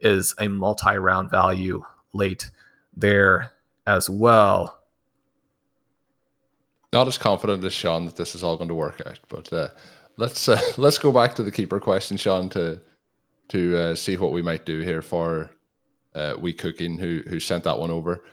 [0.00, 1.82] is a multi round value
[2.12, 2.50] late
[2.94, 3.52] there
[3.86, 4.78] as well.
[6.92, 9.68] Not as confident as Shawn that this is all going to work out, but uh,
[10.18, 12.80] let's uh, let's go back to the keeper question, Shawn, to
[13.48, 15.50] to uh, see what we might do here for
[16.14, 18.24] uh, we cooking who who sent that one over.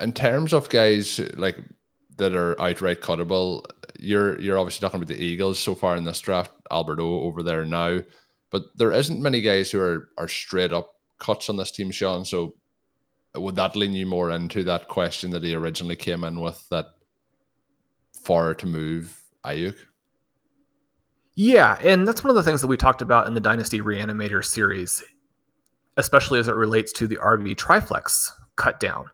[0.00, 1.56] In terms of guys like
[2.16, 3.64] that are outright cuttable,
[3.98, 6.52] you're you're obviously talking about the Eagles so far in this draft.
[6.70, 8.00] Alberto over there now,
[8.50, 12.24] but there isn't many guys who are are straight up cuts on this team, Shawn.
[12.24, 12.54] So
[13.34, 16.86] would that lean you more into that question that he originally came in with that
[18.22, 19.76] far to move Aiyuk?
[21.34, 24.44] Yeah, and that's one of the things that we talked about in the Dynasty Reanimator
[24.44, 25.02] series,
[25.96, 29.06] especially as it relates to the RB Triflex cut down,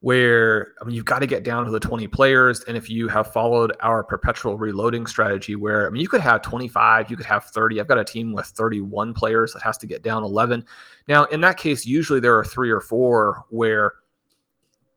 [0.00, 2.62] where I mean you've got to get down to the 20 players.
[2.64, 6.42] And if you have followed our perpetual reloading strategy, where I mean you could have
[6.42, 7.80] 25, you could have 30.
[7.80, 10.64] I've got a team with 31 players that has to get down 11.
[11.08, 13.94] Now, in that case, usually there are three or four where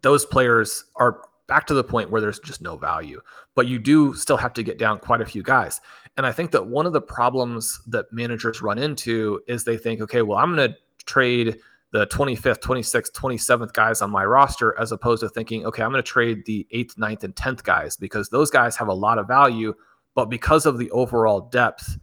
[0.01, 3.19] those players are back to the point where there's just no value.
[3.55, 5.81] But you do still have to get down quite a few guys.
[6.17, 10.01] And I think that one of the problems that managers run into is they think,
[10.01, 11.57] okay, well, I'm going to trade
[11.91, 16.01] the 25th, 26th, 27th guys on my roster, as opposed to thinking, okay, I'm going
[16.01, 19.27] to trade the 8th, 9th, and 10th guys because those guys have a lot of
[19.27, 19.73] value.
[20.15, 21.97] But because of the overall depth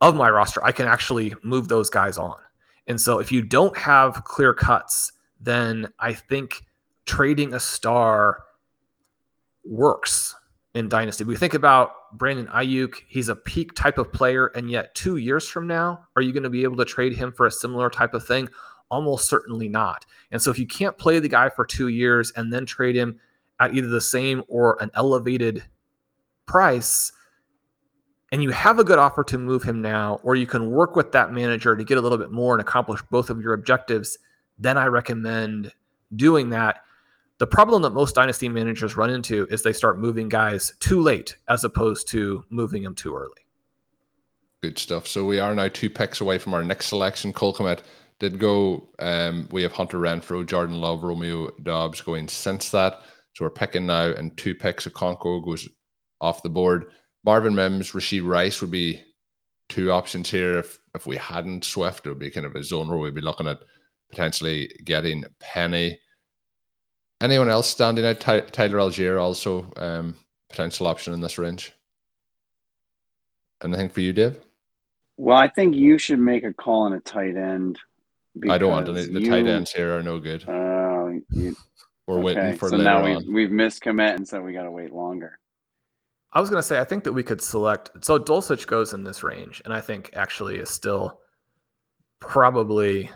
[0.00, 2.36] of my roster, I can actually move those guys on.
[2.86, 6.64] And so if you don't have clear cuts, then I think
[7.04, 8.42] trading a star
[9.64, 10.34] works
[10.74, 11.24] in Dynasty.
[11.24, 12.94] We think about Brandon Aiyuk.
[13.08, 16.42] he's a peak type of player, and yet two years from now, are you going
[16.42, 18.48] to be able to trade him for a similar type of thing?
[18.90, 20.04] Almost certainly not.
[20.30, 23.18] And so if you can't play the guy for two years and then trade him
[23.60, 25.64] at either the same or an elevated
[26.46, 27.12] price,
[28.32, 31.12] and you have a good offer to move him now, or you can work with
[31.12, 34.18] that manager to get a little bit more and accomplish both of your objectives,
[34.58, 35.72] then I recommend
[36.16, 36.82] doing that.
[37.38, 41.36] The problem that most dynasty managers run into is they start moving guys too late
[41.48, 43.42] as opposed to moving them too early.
[44.62, 45.08] Good stuff.
[45.08, 47.32] So we are now two picks away from our next selection.
[47.32, 47.80] Cole Kmet
[48.20, 48.88] did go.
[49.00, 53.00] Um, we have Hunter Renfrow, Jordan Love, Romeo Doubs going since that.
[53.34, 54.86] So we're picking now, and two picks.
[54.86, 55.68] Okonkwo goes
[56.20, 56.92] off the board.
[57.24, 59.02] Marvin Mims, Rashee Rice would be
[59.68, 60.58] two options here.
[60.58, 63.20] If if we hadn't Swift, it would be kind of a zone where we'd be
[63.20, 63.58] looking at
[64.10, 65.98] potentially getting Penny
[67.22, 68.18] Anyone else standing out?
[68.18, 70.16] Ty- Tyler Allgeier also um,
[70.50, 71.72] potential option in this range.
[73.62, 74.40] Anything for you, Dave?
[75.16, 77.78] Well, I think you should make a call on a tight end.
[78.50, 79.06] I don't want any.
[79.06, 80.48] The you, tight ends here are no good.
[80.48, 81.54] Uh, you,
[82.08, 82.24] We're okay.
[82.24, 85.38] waiting for so now we, we've missed Kmet and so we got to wait longer.
[86.32, 87.90] I was going to say, I think that we could select.
[88.04, 91.20] So Dulcich goes in this range, and I think actually is still
[92.18, 93.12] probably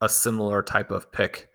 [0.00, 1.49] a similar type of pick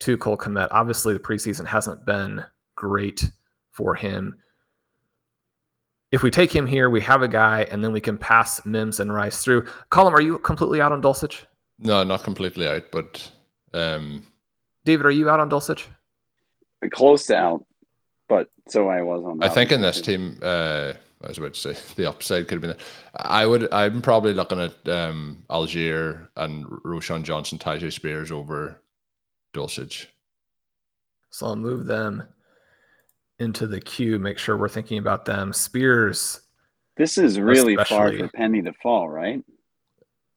[0.00, 0.68] to Cole Kmet.
[0.70, 2.44] Obviously, the preseason hasn't been
[2.76, 3.30] great
[3.70, 4.36] for him.
[6.10, 9.00] If we take him here, we have a guy, and then we can pass Mims
[9.00, 9.66] and Rice through.
[9.90, 11.44] Colm, are you completely out on Dulcich?
[11.78, 13.30] No, not completely out, but
[13.74, 14.22] um...
[14.84, 15.84] David, are you out on Dulcich?
[16.90, 17.66] Close to out,
[18.28, 19.42] but so I was on.
[19.42, 20.92] I think in this team, uh,
[21.22, 22.70] I was about to say the upside could have been.
[22.70, 22.86] There.
[23.16, 23.72] I would.
[23.72, 28.80] I'm probably looking at um, Allgeier and Roschon Johnson, Tyjae Spears over
[29.58, 30.06] Dulcich.
[31.30, 32.22] So I'll move them
[33.38, 35.52] into the queue, make sure we're thinking about them.
[35.52, 36.40] Spears.
[36.96, 39.44] This is really far for Penny to fall, right?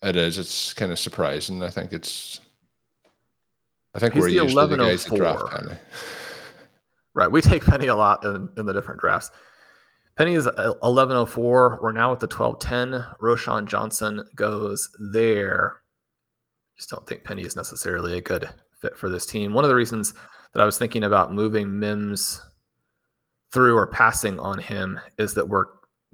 [0.04, 0.38] It is.
[0.38, 1.64] It's kind of surprising.
[1.64, 2.42] I think it's.
[3.94, 5.78] I think He's we're the usually the guys that draft oh Penny.
[7.14, 7.30] Right.
[7.30, 9.32] We take Penny a lot in, in the different drafts.
[10.18, 11.80] Penny is uh, 1104.
[11.82, 13.18] We're now at the 1210.
[13.20, 15.82] Roschon Johnson goes there.
[16.78, 18.50] Just don't think Penny is necessarily a good
[18.82, 19.54] fit for this team.
[19.54, 20.14] One of the reasons
[20.54, 22.42] that I was thinking about moving Mims
[23.52, 25.66] through or passing on him is that we're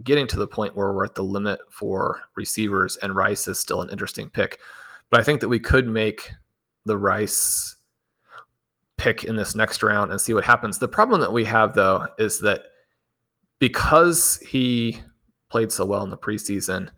[0.04, 3.82] getting to the point where we're at the limit for receivers, and Rice is still
[3.82, 4.60] an interesting pick.
[5.10, 6.32] But I think that we could make
[6.86, 7.76] the Rice
[8.98, 10.80] pick in this next round and see what happens.
[10.80, 12.64] The problem that we have though is that
[13.60, 15.00] because he
[15.50, 16.90] played so well in the preseason,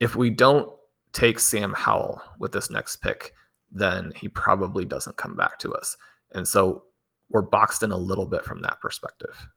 [0.00, 0.70] if we don't
[1.12, 3.34] take Sam Howell with this next pick,
[3.70, 5.96] then he probably doesn't come back to us.
[6.32, 6.84] And so
[7.30, 9.48] we're boxed in a little bit from that perspective.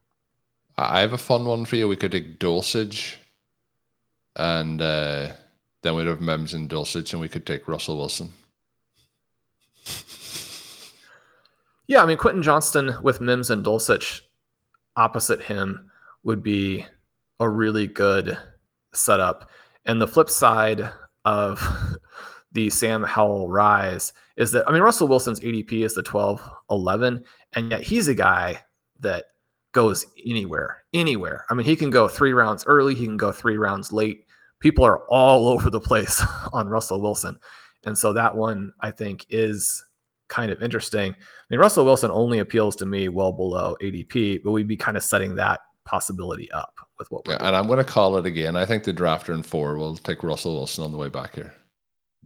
[0.78, 1.88] I have a fun one for you.
[1.88, 3.16] We could take Dulcich
[4.36, 5.34] and uh,
[5.82, 8.32] then we'd have Mims and Dulcich and we could take Russell Wilson.
[11.88, 14.22] Yeah, I mean Quentin Johnston with Mims and Dulcich
[14.96, 15.92] opposite him
[16.24, 16.86] would be
[17.40, 18.38] a really good
[18.94, 19.50] setup.
[19.86, 20.90] And the flip side
[21.26, 21.60] of
[22.52, 27.23] the Sam Howell rise is that I mean Russell Wilson's ADP is the 12 11
[27.53, 28.61] and yet he's a guy
[28.99, 29.26] that
[29.73, 31.45] goes anywhere anywhere.
[31.49, 34.26] I mean he can go 3 rounds early, he can go 3 rounds late.
[34.60, 36.23] People are all over the place
[36.53, 37.38] on Russell Wilson.
[37.86, 39.84] And so that one I think is
[40.28, 41.11] kind of interesting.
[41.11, 41.15] I
[41.49, 45.03] mean, Russell Wilson only appeals to me well below ADP, but we'd be kind of
[45.03, 48.56] setting that possibility up with what we're yeah, and I'm going to call it again.
[48.56, 51.53] I think the drafter in four will take Russell Wilson on the way back here.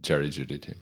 [0.00, 0.76] Jerry Jeudy team.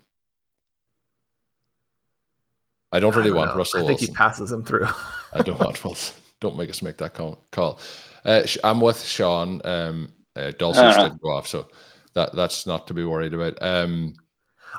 [2.93, 3.57] I don't really I don't want know.
[3.59, 4.15] Russell I think Wilson.
[4.15, 4.87] he passes him through.
[5.33, 6.15] I don't want Wilson.
[6.41, 7.45] Don't make us make that call.
[7.51, 7.81] call.
[8.25, 9.61] Uh, I'm with Shawn.
[9.65, 11.03] Um, uh, Dulcich Uh-huh.
[11.05, 11.69] didn't go off, so
[12.15, 13.61] that that's not to be worried about.
[13.63, 14.15] Um,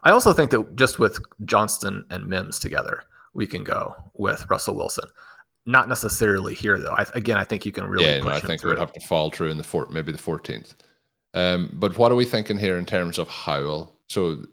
[0.04, 3.04] I also think that just with Johnston and Mims together,
[3.34, 5.10] we can go with Russell Wilson.
[5.66, 6.92] Not necessarily here though.
[6.94, 8.70] I, again, I think you can really yeah, push no, I him think it through.
[8.72, 10.76] would have to fall through in the fourth, maybe the fourteenth.
[11.34, 13.95] Um, but what are we thinking here in terms of Howell?
[14.08, 14.46] So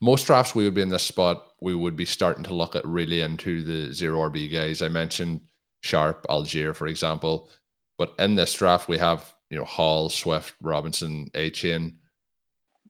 [0.00, 1.52] most drafts we would be in this spot.
[1.60, 4.82] We would be starting to look at really into the zero RB guys.
[4.82, 5.40] I mentioned
[5.80, 7.50] Sharp, Allgeier, for example.
[7.96, 11.98] But in this draft, we have you know Hall, Swift, Robinson, A Chain.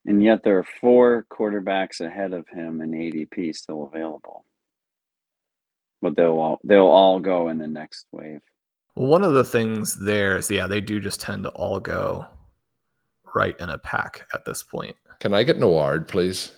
[0.06, 4.44] And yet there are four quarterbacks ahead of him in ADP still available.
[6.00, 8.40] But they'll all they'll all go in the next wave.
[8.94, 12.26] One of the things there is, yeah, they do just tend to all go
[13.34, 14.96] right in a pack at this point.
[15.20, 16.52] Can I get Noard, please?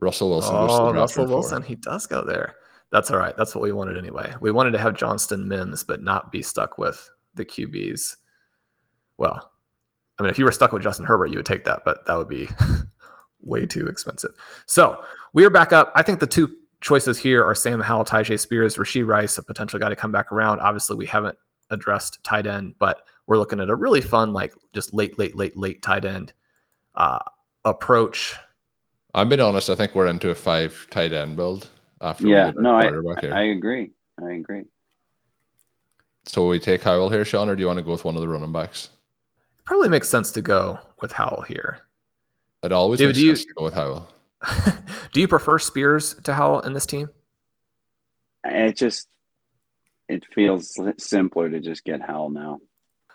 [0.00, 0.54] Russell Wilson.
[0.54, 1.34] goes to the Oh, Russell four.
[1.36, 2.54] Wilson, he does go there.
[2.92, 3.36] That's all right.
[3.36, 4.32] That's what we wanted anyway.
[4.40, 8.16] We wanted to have Johnston Mims, but not be stuck with the QBs.
[9.18, 9.50] Well,
[10.18, 12.16] I mean, if you were stuck with Justin Herbert, you would take that, but that
[12.16, 12.48] would be
[13.40, 14.30] way too expensive.
[14.66, 15.92] So we are back up.
[15.94, 19.78] I think the two choices here are Sam Howell, Tyjae Spears, Rashee Rice, a potential
[19.78, 20.60] guy to come back around.
[20.60, 21.36] Obviously, we haven't
[21.70, 25.56] addressed tight end, but we're looking at a really fun, like just late, late, late,
[25.56, 26.32] late tight end
[26.94, 27.18] uh,
[27.66, 28.34] approach.
[29.14, 29.68] I'm being honest.
[29.68, 31.68] I think we're into a five tight end build
[32.00, 32.26] after.
[32.26, 33.34] Yeah, we get a no, I, here.
[33.34, 33.90] I agree.
[34.22, 34.64] I agree.
[36.24, 38.20] so we take Howell here, Shawn, or do you want to go with one of
[38.22, 38.88] the running backs?
[39.64, 41.80] Probably makes sense to go with Howell here.
[42.62, 44.08] It always David, makes do you- to go with Howell.
[45.12, 47.08] Do you prefer Spears to Howell in this team?
[48.44, 49.08] It just
[50.08, 52.60] it feels simpler to just get Howell now.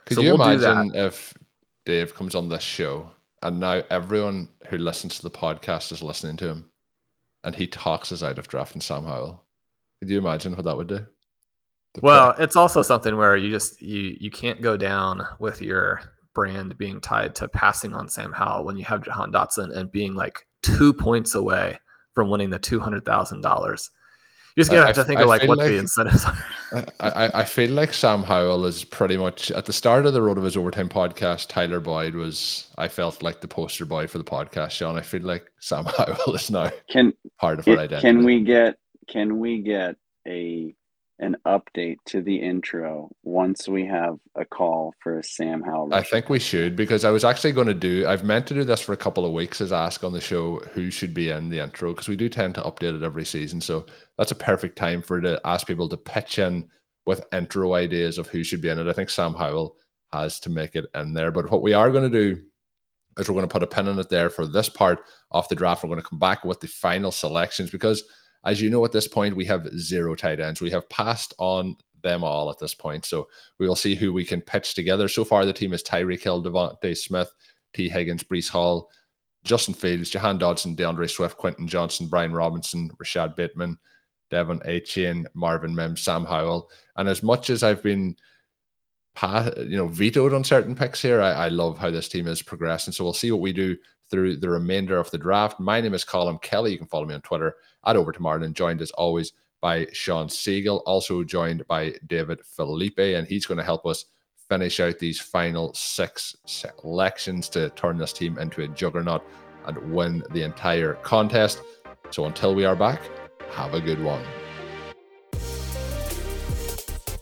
[0.06, 1.34] Could So you we'll imagine if
[1.86, 3.12] Dave comes on this show
[3.42, 6.70] and now everyone who listens to the podcast is listening to him
[7.44, 9.44] and he talks us out of drafting Sam Howell?
[10.00, 11.06] Could you imagine what that would do?
[11.94, 16.02] The Well, it's also something where you just you you can't go down with your
[16.34, 20.16] brand being tied to passing on Sam Howell when you have Jahan Dotson and being
[20.16, 21.80] like two points away
[22.14, 23.90] from winning the two hundred thousand dollars.
[24.56, 26.26] You just I- gotta I have to think I of like what like- the incentives
[26.26, 26.38] are.
[27.00, 30.22] I, I, I feel like Sam Howell is pretty much at the start of the
[30.22, 31.48] Road of His Overtime podcast.
[31.50, 34.98] Tyler Boyd was, I felt like the poster boy for the podcast, Shawn.
[34.98, 38.02] I feel like Sam Howell is now Can part of it, our it, identity.
[38.08, 38.76] can we get
[39.08, 39.96] can we get
[40.28, 40.74] a
[41.22, 45.94] an update to the intro once we have a call for a Sam Howell?
[45.94, 48.06] I think we should because I was actually going to do.
[48.08, 49.62] I've meant to do this for a couple of weeks.
[49.62, 52.56] As ask on the show who should be in the intro because we do tend
[52.56, 53.62] to update it every season.
[53.62, 53.86] So
[54.18, 56.68] that's a perfect time for to ask people to pitch in
[57.06, 58.88] with intro ideas of who should be in it.
[58.88, 59.76] I think Sam Howell
[60.12, 61.32] has to make it in there.
[61.32, 62.42] But what we are going to do
[63.18, 65.56] is we're going to put a pin in it there for this part of the
[65.56, 65.84] draft.
[65.84, 68.04] We're going to come back with the final selections because,
[68.44, 70.62] as you know, at this point we have zero tight ends.
[70.62, 73.06] We have passed on them all at this point.
[73.06, 73.28] So
[73.60, 75.08] we will see who we can pitch together.
[75.08, 77.32] So far, the team is Tyreek Hill, DeVonta Smith,
[77.74, 78.90] Tee Higgins, Breece Hall,
[79.44, 83.78] Justin Fields, Jahan Dotson, D'Andre Swift, Quentin Johnston, Brian Robinson, Rashod Bateman,
[84.32, 86.70] De'Von Achane, Marvin Mims, Sam Howell.
[86.96, 88.16] And as much as I've been
[89.22, 92.94] you know, vetoed on certain picks here, I, I love how this team is progressing.
[92.94, 93.78] So we'll see what we do
[94.12, 95.60] through the remainder of the draft.
[95.60, 96.74] My name is Colm Kelly.
[96.74, 97.56] You can follow me on Twitter
[97.86, 99.32] at Over to Martin, joined as always
[99.62, 104.06] by Shawn Siegele, also joined by David Phillippi, and he's going to help us
[104.50, 109.24] finish out these final six selections to turn this team into a juggernaut
[109.66, 111.62] and win the entire contest.
[112.10, 113.02] So until we are back,
[113.52, 114.24] have a good one.